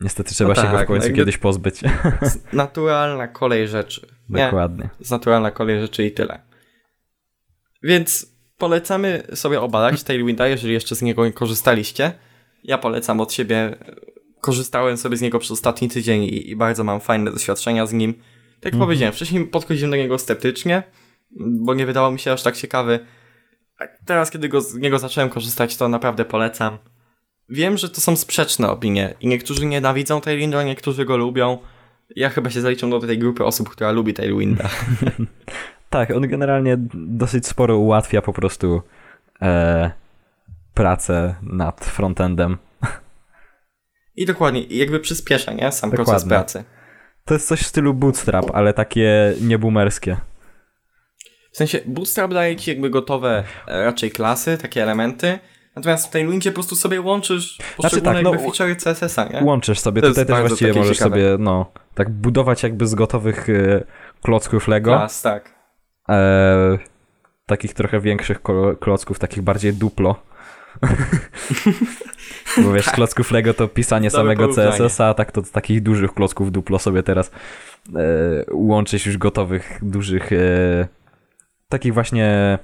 Niestety 0.00 0.34
trzeba 0.34 0.48
No 0.48 0.54
się 0.54 0.62
go 0.62 0.68
w 0.68 0.72
tak, 0.72 0.86
końcu 0.88 1.08
no 1.08 1.16
kiedyś 1.16 1.38
pozbyć. 1.38 1.80
Naturalna 2.52 3.28
kolej 3.28 3.68
rzeczy. 3.68 4.06
Nie, 4.28 4.44
Dokładnie. 4.44 4.88
z 5.00 5.10
naturalna 5.10 5.50
kolej 5.50 5.80
rzeczy 5.80 6.06
i 6.06 6.12
tyle. 6.12 6.40
Więc 7.82 8.26
polecamy 8.58 9.22
sobie 9.34 9.60
obadać 9.60 10.02
Tailwinda, 10.02 10.48
jeżeli 10.48 10.72
jeszcze 10.74 10.94
z 10.96 11.02
niego 11.02 11.24
nie 11.24 11.32
korzystaliście. 11.32 12.12
Ja 12.64 12.78
polecam 12.78 13.20
od 13.20 13.32
siebie. 13.32 13.76
Korzystałem 14.40 14.96
sobie 14.96 15.16
z 15.16 15.20
niego 15.20 15.38
przez 15.38 15.50
ostatni 15.50 15.88
tydzień 15.88 16.22
i, 16.22 16.50
i 16.50 16.56
bardzo 16.56 16.84
mam 16.84 17.00
fajne 17.00 17.30
doświadczenia 17.30 17.86
z 17.86 17.92
nim. 17.92 18.14
Tak 18.60 18.72
jak 18.72 18.80
powiedziałem, 18.82 19.14
wcześniej 19.14 19.46
podchodziłem 19.46 19.90
do 19.90 19.96
niego 19.96 20.18
sceptycznie, 20.18 20.82
bo 21.40 21.74
nie 21.74 21.86
wydawał 21.86 22.12
mi 22.12 22.18
się 22.18 22.32
aż 22.32 22.42
tak 22.42 22.56
ciekawy. 22.56 23.06
A 23.78 23.84
teraz, 24.04 24.30
kiedy 24.30 24.48
go, 24.48 24.60
z 24.60 24.74
niego 24.74 24.98
zacząłem 24.98 25.30
korzystać, 25.30 25.76
to 25.76 25.88
naprawdę 25.88 26.24
polecam. 26.24 26.78
Wiem, 27.48 27.76
że 27.76 27.88
to 27.88 28.00
są 28.00 28.16
sprzeczne 28.16 28.70
opinie 28.70 29.14
i 29.20 29.28
niektórzy 29.28 29.66
nienawidzą 29.66 30.20
Tailwinda, 30.20 30.62
niektórzy 30.62 31.04
go 31.04 31.16
lubią. 31.16 31.58
Ja 32.16 32.28
chyba 32.28 32.50
się 32.50 32.60
zaliczam 32.60 32.90
do 32.90 33.00
tej 33.00 33.18
grupy 33.18 33.44
osób, 33.44 33.68
która 33.68 33.90
lubi 33.90 34.14
Tailwinda. 34.14 34.68
Tak, 35.90 36.10
on 36.10 36.28
generalnie 36.28 36.76
dosyć 36.94 37.46
sporo 37.46 37.78
ułatwia 37.78 38.22
po 38.22 38.32
prostu 38.32 38.82
e, 39.42 39.90
pracę 40.74 41.34
nad 41.42 41.84
frontendem. 41.84 42.56
I 44.16 44.26
dokładnie, 44.26 44.62
jakby 44.62 45.00
przyspiesza, 45.00 45.52
nie? 45.52 45.72
Sam 45.72 45.90
proces 45.90 46.06
Dokładnie. 46.06 46.28
pracy. 46.28 46.64
To 47.28 47.34
jest 47.34 47.48
coś 47.48 47.60
w 47.60 47.66
stylu 47.66 47.94
bootstrap, 47.94 48.50
ale 48.54 48.72
takie 48.72 49.34
nieboomerskie. 49.40 50.16
W 51.52 51.56
sensie 51.56 51.80
Bootstrap 51.86 52.34
daje 52.34 52.56
ci 52.56 52.70
jakby 52.70 52.90
gotowe 52.90 53.44
e, 53.66 53.84
raczej 53.84 54.10
klasy, 54.10 54.58
takie 54.58 54.82
elementy, 54.82 55.38
natomiast 55.76 56.06
w 56.06 56.10
Tailwindzie 56.10 56.50
po 56.50 56.54
prostu 56.54 56.76
sobie 56.76 57.00
łączysz 57.00 57.58
poszczególne 57.76 58.14
tak, 58.14 58.24
no, 58.24 58.30
jakby 58.32 58.46
feature'y 58.46 58.76
CSS-a, 58.76 59.24
nie? 59.24 59.44
Łączysz 59.44 59.80
sobie, 59.80 60.02
To 60.02 60.08
tutaj 60.08 60.26
też 60.26 60.38
właściwie 60.38 60.72
możesz 60.72 60.98
ciekawe. 60.98 61.16
sobie, 61.16 61.36
no, 61.38 61.72
tak 61.94 62.10
budować 62.10 62.62
jakby 62.62 62.86
z 62.86 62.94
gotowych 62.94 63.48
e, 63.48 63.84
klocków 64.22 64.68
Lego. 64.68 64.90
Klas, 64.90 65.22
tak. 65.22 65.54
E, 66.08 66.78
takich 67.46 67.74
trochę 67.74 68.00
większych 68.00 68.40
klocków, 68.80 69.18
takich 69.18 69.42
bardziej 69.42 69.72
duplo. 69.74 70.16
Bo 72.64 72.72
wiesz, 72.72 72.90
klocków 72.90 73.30
Lego 73.30 73.54
to 73.54 73.68
pisanie 73.68 74.10
Dobre 74.10 74.36
samego. 74.36 74.48
CSS-a, 74.54 75.06
a 75.08 75.14
tak 75.14 75.32
to 75.32 75.44
z 75.44 75.50
takich 75.50 75.82
dużych 75.82 76.14
klocków 76.14 76.52
duplo 76.52 76.78
sobie 76.78 77.02
teraz 77.02 77.30
e, 77.30 78.00
łączyć 78.52 79.06
już 79.06 79.18
gotowych, 79.18 79.78
dużych 79.82 80.32
e, 80.32 80.88
takich 81.68 81.94
właśnie 81.94 82.58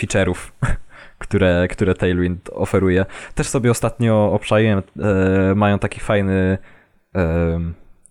feature'ów, 0.00 0.36
które, 1.18 1.68
które 1.70 1.94
Tailwind 1.94 2.50
oferuje. 2.52 3.06
Też 3.34 3.48
sobie 3.48 3.70
ostatnio 3.70 4.32
obczaiłem, 4.32 4.82
e, 4.98 5.54
mają 5.54 5.78
taki 5.78 6.00
fajny 6.00 6.58
e, 7.14 7.60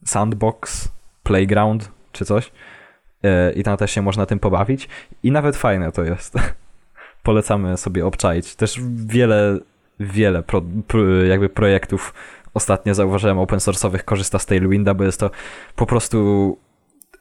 sandbox, 0.06 0.92
playground 1.24 1.92
czy 2.12 2.26
coś 2.26 2.52
e, 3.24 3.52
i 3.52 3.64
tam 3.64 3.78
też 3.78 3.92
się 3.92 4.02
można 4.02 4.26
tym 4.26 4.40
pobawić 4.40 4.90
i 5.24 5.32
nawet 5.32 5.58
fajne 5.58 5.92
to 5.92 6.04
jest. 6.04 6.36
Polecamy 7.26 7.78
sobie 7.78 8.06
obczaić. 8.06 8.56
Też 8.56 8.80
wiele, 9.06 9.60
wiele 10.00 10.44
pro, 10.44 10.64
jakby 11.28 11.50
projektów 11.50 12.14
ostatnio 12.54 12.94
zauważyłem 12.94 13.40
open 13.40 13.60
source'owych 13.60 14.04
korzysta 14.04 14.40
z 14.40 14.46
Tailwinda, 14.46 14.94
bo 14.94 15.04
jest 15.04 15.20
to 15.20 15.32
po 15.76 15.86
prostu 15.86 16.58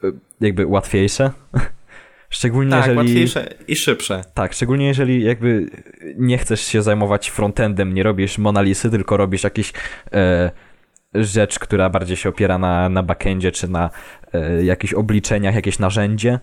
e, 0.04 0.06
jakby 0.40 0.66
łatwiejsze. 0.66 1.30
Szczególnie 2.30 2.70
Tak, 2.70 2.86
jeżeli... 2.86 2.98
łatwiejsze 2.98 3.54
i 3.68 3.76
szybsze. 3.76 4.24
Tak, 4.34 4.52
szczególnie 4.52 4.86
jeżeli 4.86 5.24
jakby 5.24 5.70
nie 6.16 6.38
chcesz 6.38 6.60
się 6.60 6.82
zajmować 6.82 7.30
frontendem, 7.30 7.94
nie 7.94 8.02
robisz 8.02 8.38
monalisy, 8.38 8.90
tylko 8.90 9.16
robisz 9.16 9.44
jakiś 9.44 9.72
e, 10.12 10.50
rzecz, 11.14 11.58
która 11.58 11.90
bardziej 11.90 12.16
się 12.16 12.28
opiera 12.28 12.58
na, 12.58 12.88
na 12.88 13.02
backendzie 13.02 13.52
czy 13.52 13.68
na 13.68 13.90
e, 14.32 14.64
jakichś 14.64 14.94
obliczeniach, 14.94 15.54
jakieś 15.54 15.78
narzędzie, 15.78 16.38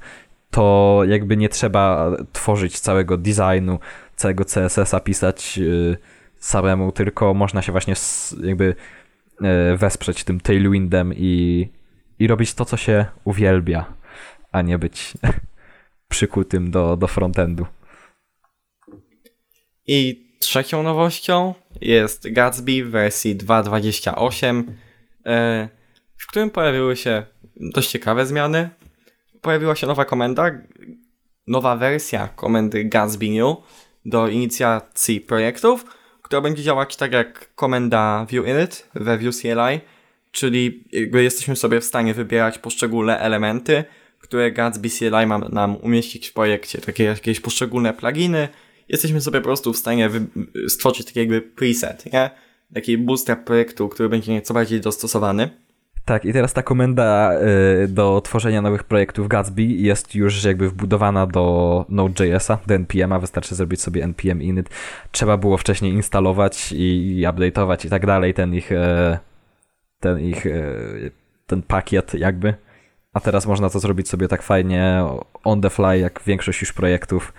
to 0.52 1.02
jakby 1.08 1.38
nie 1.38 1.50
trzeba 1.50 2.12
tworzyć 2.34 2.80
całego 2.80 3.18
designu, 3.18 3.80
całego 4.16 4.46
CSS-a 4.46 5.00
pisać 5.00 5.60
e, 5.60 5.98
samemu, 6.38 6.92
tylko 6.92 7.34
można 7.34 7.62
się 7.62 7.72
właśnie 7.72 7.94
jakby 8.44 8.76
e, 9.42 9.78
wesprzeć 9.78 10.24
tym 10.24 10.40
tailwindem 10.40 11.14
i, 11.16 11.68
i 12.20 12.28
robić 12.28 12.54
to, 12.54 12.66
co 12.66 12.78
się 12.78 13.06
uwielbia, 13.24 13.86
a 14.52 14.62
nie 14.62 14.80
być 14.80 15.14
przykutym 16.10 16.72
do, 16.72 16.98
do 16.98 17.08
frontendu. 17.08 17.66
I 19.88 20.28
trzecią 20.40 20.84
nowością 20.84 21.54
jest 21.82 22.34
Gatsby 22.34 22.84
w 22.84 22.90
wersji 22.90 23.38
2.28, 23.38 24.64
e, 25.26 25.70
w 26.18 26.28
którym 26.28 26.50
pojawiły 26.50 26.96
się 26.96 27.24
dość 27.56 27.92
ciekawe 27.92 28.26
zmiany. 28.26 28.70
Pojawiła 29.42 29.76
się 29.76 29.88
nowa 29.88 30.06
komenda, 30.06 30.52
nowa 31.48 31.76
wersja 31.76 32.28
komendy 32.28 32.84
Gatsby 32.84 33.30
New 33.30 33.58
do 34.06 34.28
inicjacji 34.28 35.22
projektów, 35.22 35.86
która 36.22 36.42
będzie 36.42 36.64
działać 36.64 36.96
tak 36.96 37.12
jak 37.12 37.56
komenda 37.56 38.26
viewInit 38.30 38.90
we 38.96 39.18
Vue 39.18 39.32
czyli 40.32 40.84
jakby 40.92 41.24
jesteśmy 41.24 41.56
sobie 41.56 41.82
w 41.82 41.86
stanie 41.86 42.14
wybierać 42.14 42.60
poszczególne 42.60 43.20
elementy, 43.20 43.84
które 44.20 44.52
Gatsby 44.52 44.90
CLI 44.90 45.28
ma 45.28 45.38
nam 45.38 45.76
umieścić 45.76 46.28
w 46.28 46.34
projekcie, 46.34 46.82
takie 46.82 47.04
jakieś 47.04 47.40
poszczególne 47.40 47.94
pluginy. 47.94 48.48
Jesteśmy 48.90 49.22
sobie 49.22 49.40
po 49.40 49.44
prostu 49.44 49.74
w 49.74 49.78
stanie 49.78 50.10
stworzyć 50.68 51.06
taki 51.06 51.20
jakby 51.20 51.42
preset, 51.42 52.14
nie? 52.14 52.30
Taki 52.74 52.98
bootstrap 52.98 53.44
projektu, 53.44 53.90
który 53.90 54.10
będzie 54.10 54.32
nieco 54.32 54.54
bardziej 54.54 54.82
dostosowany. 54.82 55.50
Tak, 56.12 56.26
i 56.26 56.34
teraz 56.34 56.54
ta 56.54 56.64
komenda 56.64 57.34
y, 57.84 57.88
do 57.88 58.22
tworzenia 58.22 58.62
nowych 58.62 58.84
projektów 58.84 59.28
Gatsby 59.28 59.64
jest 59.64 60.16
już 60.16 60.44
jakby 60.44 60.70
wbudowana 60.70 61.28
do 61.28 61.86
Node.jsa, 61.90 62.58
do 62.68 62.74
NPM-a, 62.74 63.20
wystarczy 63.20 63.56
zrobić 63.56 63.82
sobie 63.82 64.04
npm 64.04 64.42
init. 64.42 64.70
Trzeba 65.12 65.38
było 65.38 65.58
wcześniej 65.58 65.94
instalować 65.94 66.72
i, 66.72 67.20
i 67.20 67.28
update'ować 67.28 67.86
i 67.86 67.90
tak 67.90 68.06
dalej 68.06 68.34
ten 68.34 68.54
ich, 68.56 68.72
e, 68.72 69.20
ten 70.00 70.20
ich, 70.20 70.46
e, 70.46 70.52
ten 71.48 71.62
pakiet 71.62 72.14
jakby. 72.14 72.54
A 73.14 73.20
teraz 73.20 73.46
można 73.46 73.70
to 73.70 73.80
zrobić 73.80 74.10
sobie 74.10 74.28
tak 74.28 74.42
fajnie 74.42 75.06
on 75.44 75.62
the 75.62 75.70
fly, 75.70 76.00
jak 76.00 76.22
większość 76.26 76.62
już 76.62 76.74
projektów, 76.74 77.34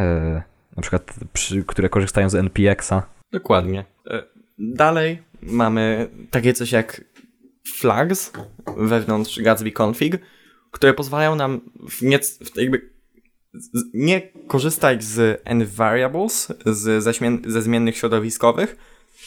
e, 0.00 0.42
na 0.76 0.82
przykład 0.82 1.14
przy, 1.32 1.64
które 1.64 1.88
korzystają 1.88 2.28
z 2.28 2.34
NPX-a. 2.34 3.02
Dokładnie. 3.32 3.84
Dalej 4.58 5.22
mamy 5.42 6.08
takie 6.30 6.52
coś 6.52 6.72
jak 6.72 7.00
flags 7.74 8.32
wewnątrz 8.76 9.40
Gatsby 9.40 9.72
config, 9.82 10.18
które 10.70 10.94
pozwalają 10.94 11.34
nam 11.34 11.60
w 11.88 12.02
nie, 12.02 12.18
w 12.18 12.56
jakby 12.56 12.90
nie 13.94 14.20
korzystać 14.46 15.04
z 15.04 15.42
envariables, 15.44 16.52
z, 16.66 17.02
ze, 17.04 17.12
zmien, 17.12 17.42
ze 17.46 17.62
zmiennych 17.62 17.96
środowiskowych, 17.96 18.76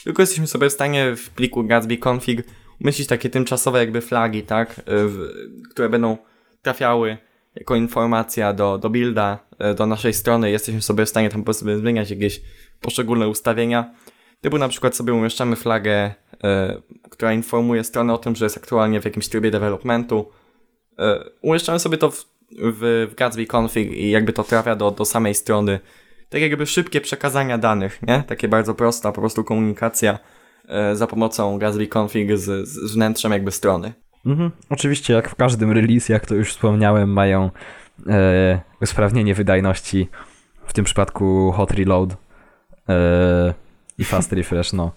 tylko 0.03 0.21
jesteśmy 0.21 0.47
sobie 0.47 0.69
w 0.69 0.73
stanie 0.73 1.15
w 1.15 1.29
pliku 1.29 1.63
Gatsby 1.63 1.97
config 1.97 2.43
umieścić 2.81 3.07
takie 3.07 3.29
tymczasowe 3.29 3.79
jakby 3.79 4.01
flagi, 4.01 4.43
tak, 4.43 4.79
e, 4.79 4.83
w, 4.85 5.29
które 5.71 5.89
będą 5.89 6.17
trafiały 6.61 7.17
jako 7.55 7.75
informacja 7.75 8.53
do, 8.53 8.77
do 8.77 8.89
builda, 8.89 9.39
e, 9.59 9.73
do 9.73 9.85
naszej 9.85 10.13
strony. 10.13 10.51
Jesteśmy 10.51 10.81
sobie 10.81 11.05
w 11.05 11.09
stanie 11.09 11.29
tam 11.29 11.43
po 11.43 11.53
sobie 11.53 11.77
zmieniać 11.77 12.09
jakieś 12.09 12.41
poszczególne 12.81 13.27
ustawienia. 13.27 13.93
Typu 14.41 14.57
na 14.57 14.67
przykład 14.69 14.95
sobie 14.95 15.13
umieszczamy 15.13 15.55
flagę, 15.55 16.13
e, 16.43 16.81
która 17.09 17.33
informuje 17.33 17.83
stronę 17.83 18.13
o 18.13 18.17
tym, 18.17 18.35
że 18.35 18.45
jest 18.45 18.57
aktualnie 18.57 19.01
w 19.01 19.05
jakimś 19.05 19.29
trybie 19.29 19.51
developmentu. 19.51 20.31
e, 20.99 21.23
umieszczamy 21.41 21.79
sobie 21.79 21.97
to 21.97 22.11
w, 22.11 22.25
w, 22.51 23.07
w 23.11 23.15
Gatsby 23.15 23.45
config 23.55 23.91
i 23.91 24.09
jakby 24.09 24.33
to 24.33 24.43
trafia 24.43 24.75
do, 24.75 24.91
do 24.91 25.05
samej 25.05 25.35
strony. 25.35 25.79
Tak 26.29 26.41
jakby 26.41 26.65
szybkie 26.65 27.01
przekazania 27.01 27.57
danych, 27.57 28.01
nie? 28.01 28.23
Takie 28.27 28.47
bardzo 28.47 28.73
prosta 28.73 29.11
po 29.11 29.21
prostu 29.21 29.43
komunikacja 29.43 30.19
e, 30.67 30.95
za 30.95 31.07
pomocą 31.07 31.59
Gatsby 31.59 31.87
config 31.87 32.37
z, 32.37 32.67
z 32.67 32.93
wnętrzem 32.93 33.31
jakby 33.31 33.51
strony. 33.51 33.93
Mhm. 34.25 34.51
Oczywiście, 34.69 35.13
jak 35.13 35.29
w 35.29 35.35
każdym 35.35 35.71
release, 35.71 36.09
jak 36.09 36.25
to 36.25 36.35
już 36.35 36.49
wspomniałem, 36.49 37.13
mają 37.13 37.49
e, 38.07 38.59
usprawnienie 38.81 39.35
wydajności, 39.35 40.09
w 40.65 40.73
tym 40.73 40.85
przypadku 40.85 41.51
hot 41.51 41.71
reload 41.71 42.15
e, 42.89 43.53
i 43.97 44.03
fast 44.03 44.33
refresh, 44.33 44.73
no. 44.73 44.91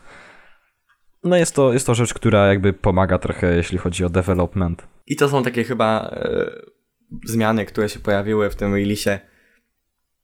No 1.25 1.37
jest 1.37 1.55
to, 1.55 1.73
jest 1.73 1.87
to 1.87 1.95
rzecz, 1.95 2.15
która 2.15 2.47
jakby 2.47 2.73
pomaga 2.73 3.19
trochę, 3.19 3.57
jeśli 3.57 3.79
chodzi 3.79 4.05
o 4.05 4.09
development. 4.09 4.87
I 5.07 5.17
to 5.17 5.29
są 5.29 5.43
takie 5.43 5.65
chyba 5.65 6.11
e, 6.13 6.51
zmiany, 7.25 7.67
które 7.67 7.89
się 7.89 8.01
pojawiły 8.01 8.51
w 8.51 8.57
tym 8.57 8.73
release'ie. 8.73 9.19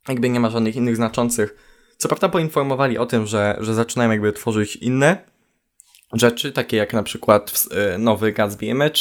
Jakby 0.09 0.29
nie 0.29 0.41
ma 0.41 0.51
żadnych 0.51 0.77
innych 0.77 0.97
znaczących. 0.97 1.57
Co 1.97 2.09
prawda 2.09 2.29
poinformowali 2.29 2.99
o 2.99 3.07
tym, 3.07 3.27
że, 3.27 3.57
że 3.61 3.75
zaczynają 3.75 4.11
jakby 4.11 4.33
tworzyć 4.33 4.77
inne 4.77 5.19
rzeczy, 6.13 6.53
takie 6.53 6.77
jak 6.77 6.93
na 6.93 7.03
przykład 7.03 7.65
e, 7.71 7.99
nowy 7.99 8.33
Gatsby 8.33 8.67
Image, 8.67 9.01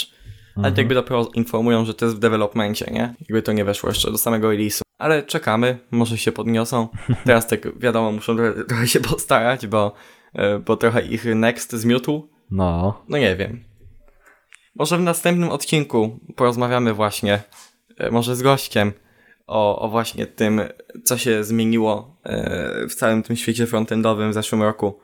ale 0.55 0.71
to 0.71 0.81
jakby 0.81 0.95
dopiero 0.95 1.31
informują, 1.33 1.85
że 1.85 1.93
to 1.93 2.05
jest 2.05 2.17
w 2.17 2.19
developmencie, 2.19 2.91
nie? 2.91 3.15
Jakby 3.19 3.41
to 3.41 3.51
nie 3.51 3.65
weszło 3.65 3.89
jeszcze 3.89 4.11
do 4.11 4.17
samego 4.17 4.47
release'u. 4.49 4.81
Ale 4.97 5.23
czekamy, 5.23 5.77
może 5.91 6.17
się 6.17 6.31
podniosą. 6.31 6.87
Teraz 7.25 7.47
tak 7.47 7.79
wiadomo, 7.79 8.11
muszą 8.11 8.35
trochę, 8.35 8.63
trochę 8.63 8.87
się 8.87 8.99
postarać, 8.99 9.67
bo, 9.67 9.93
bo 10.65 10.77
trochę 10.77 11.05
ich 11.05 11.25
next 11.25 11.71
zmiótł. 11.71 12.29
No. 12.51 13.01
No 13.09 13.17
nie 13.17 13.35
wiem. 13.35 13.63
Może 14.75 14.97
w 14.97 15.01
następnym 15.01 15.49
odcinku 15.49 16.19
porozmawiamy 16.35 16.93
właśnie, 16.93 17.43
e, 17.97 18.11
może 18.11 18.35
z 18.35 18.41
gościem, 18.41 18.93
o, 19.47 19.79
o 19.81 19.89
właśnie 19.89 20.25
tym, 20.25 20.61
co 21.03 21.17
się 21.17 21.43
zmieniło 21.43 22.17
e, 22.23 22.88
w 22.89 22.95
całym 22.95 23.23
tym 23.23 23.35
świecie 23.35 23.67
frontendowym 23.67 24.31
w 24.31 24.33
zeszłym 24.33 24.63
roku. 24.63 24.99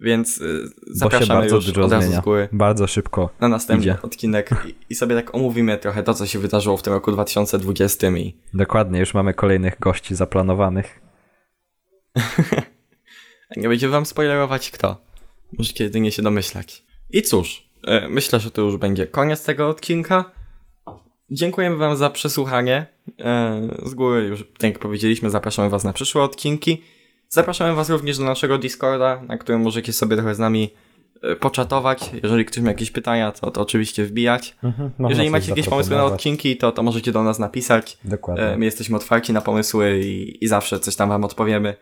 Więc 0.00 0.40
e, 0.40 0.44
zapraszamy 0.92 1.40
bardzo 1.40 1.56
już 1.56 1.68
od 1.68 1.76
razu 1.92 2.06
zmienia. 2.06 2.20
z 2.20 2.24
góry 2.24 2.48
Bardzo 2.52 2.86
szybko. 2.86 3.30
na 3.40 3.48
następny 3.48 3.92
idzie. 3.92 4.02
odcinek 4.02 4.50
i, 4.68 4.74
i 4.90 4.94
sobie 4.94 5.14
tak 5.16 5.34
omówimy 5.34 5.78
trochę 5.78 6.02
to, 6.02 6.14
co 6.14 6.26
się 6.26 6.38
wydarzyło 6.38 6.76
w 6.76 6.82
tym 6.82 6.92
roku 6.92 7.12
2020 7.12 8.08
i 8.08 8.36
Dokładnie, 8.54 9.00
już 9.00 9.14
mamy 9.14 9.34
kolejnych 9.34 9.80
gości 9.80 10.14
zaplanowanych. 10.14 11.00
nie 13.56 13.68
będziemy 13.68 13.92
wam 13.92 14.06
spoilerować 14.06 14.70
kto. 14.70 14.96
Możecie 15.58 15.84
jedynie 15.84 16.12
się 16.12 16.22
domyślać. 16.22 16.82
I 17.10 17.22
cóż, 17.22 17.68
e, 17.86 18.08
myślę, 18.08 18.40
że 18.40 18.50
to 18.50 18.62
już 18.62 18.76
będzie 18.76 19.06
koniec 19.06 19.44
tego 19.44 19.68
odcinka. 19.68 20.24
Dziękujemy 21.30 21.76
wam 21.76 21.96
za 21.96 22.10
przesłuchanie. 22.10 22.86
E, 23.20 23.68
Z 23.84 23.94
góry 23.94 24.22
już, 24.22 24.40
tak 24.40 24.62
jak 24.70 24.78
powiedzieliśmy, 24.78 25.30
zapraszamy 25.30 25.70
was 25.70 25.84
na 25.84 25.92
przyszłe 25.92 26.22
odcinki. 26.22 26.82
Zapraszamy 27.28 27.74
was 27.74 27.90
również 27.90 28.18
do 28.18 28.24
naszego 28.24 28.58
Discorda, 28.58 29.22
na 29.28 29.38
którym 29.38 29.60
możecie 29.60 29.92
sobie 29.92 30.16
trochę 30.16 30.34
z 30.34 30.38
nami 30.38 30.70
e, 31.22 31.36
poczatować. 31.36 32.10
Jeżeli 32.22 32.44
ktoś 32.44 32.62
ma 32.62 32.70
jakieś 32.70 32.90
pytania, 32.90 33.32
to, 33.32 33.50
to 33.50 33.60
oczywiście 33.60 34.04
wbijać. 34.04 34.56
Jeżeli 35.08 35.30
macie 35.30 35.50
jakieś 35.50 35.68
pomysły 35.68 35.96
na 35.96 36.04
odcinki, 36.04 36.56
to, 36.56 36.72
to 36.72 36.82
możecie 36.82 37.12
do 37.12 37.22
nas 37.22 37.38
napisać. 37.38 37.98
Dokładnie. 38.04 38.56
My 38.56 38.64
jesteśmy 38.64 38.96
otwarci 38.96 39.32
na 39.32 39.40
pomysły 39.40 40.00
i, 40.04 40.44
i 40.44 40.48
zawsze 40.48 40.80
coś 40.80 40.96
tam 40.96 41.08
wam 41.08 41.24
odpowiemy. 41.24 41.74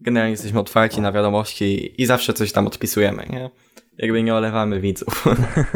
Generalnie 0.00 0.30
jesteśmy 0.30 0.60
otwarci 0.60 1.00
na 1.00 1.12
wiadomości 1.12 2.02
i 2.02 2.06
zawsze 2.06 2.32
coś 2.32 2.52
tam 2.52 2.66
odpisujemy, 2.66 3.26
nie? 3.30 3.50
Jakby 3.98 4.22
nie 4.22 4.34
olewamy 4.34 4.80
widzów. 4.80 5.24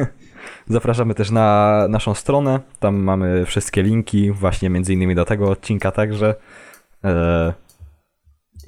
Zapraszamy 0.66 1.14
też 1.14 1.30
na 1.30 1.86
naszą 1.88 2.14
stronę. 2.14 2.60
Tam 2.80 2.96
mamy 2.96 3.46
wszystkie 3.46 3.82
linki, 3.82 4.32
właśnie 4.32 4.70
między 4.70 4.92
innymi 4.92 5.14
do 5.14 5.24
tego 5.24 5.50
odcinka 5.50 5.90
także. 5.90 6.34
E, 7.04 7.54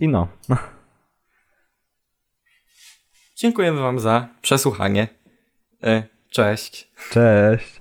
I 0.00 0.08
no. 0.08 0.28
Dziękujemy 3.36 3.80
wam 3.80 3.98
za 3.98 4.28
przesłuchanie. 4.42 5.08
E, 5.82 6.02
Cześć. 6.32 6.88
Cześć. 7.10 7.80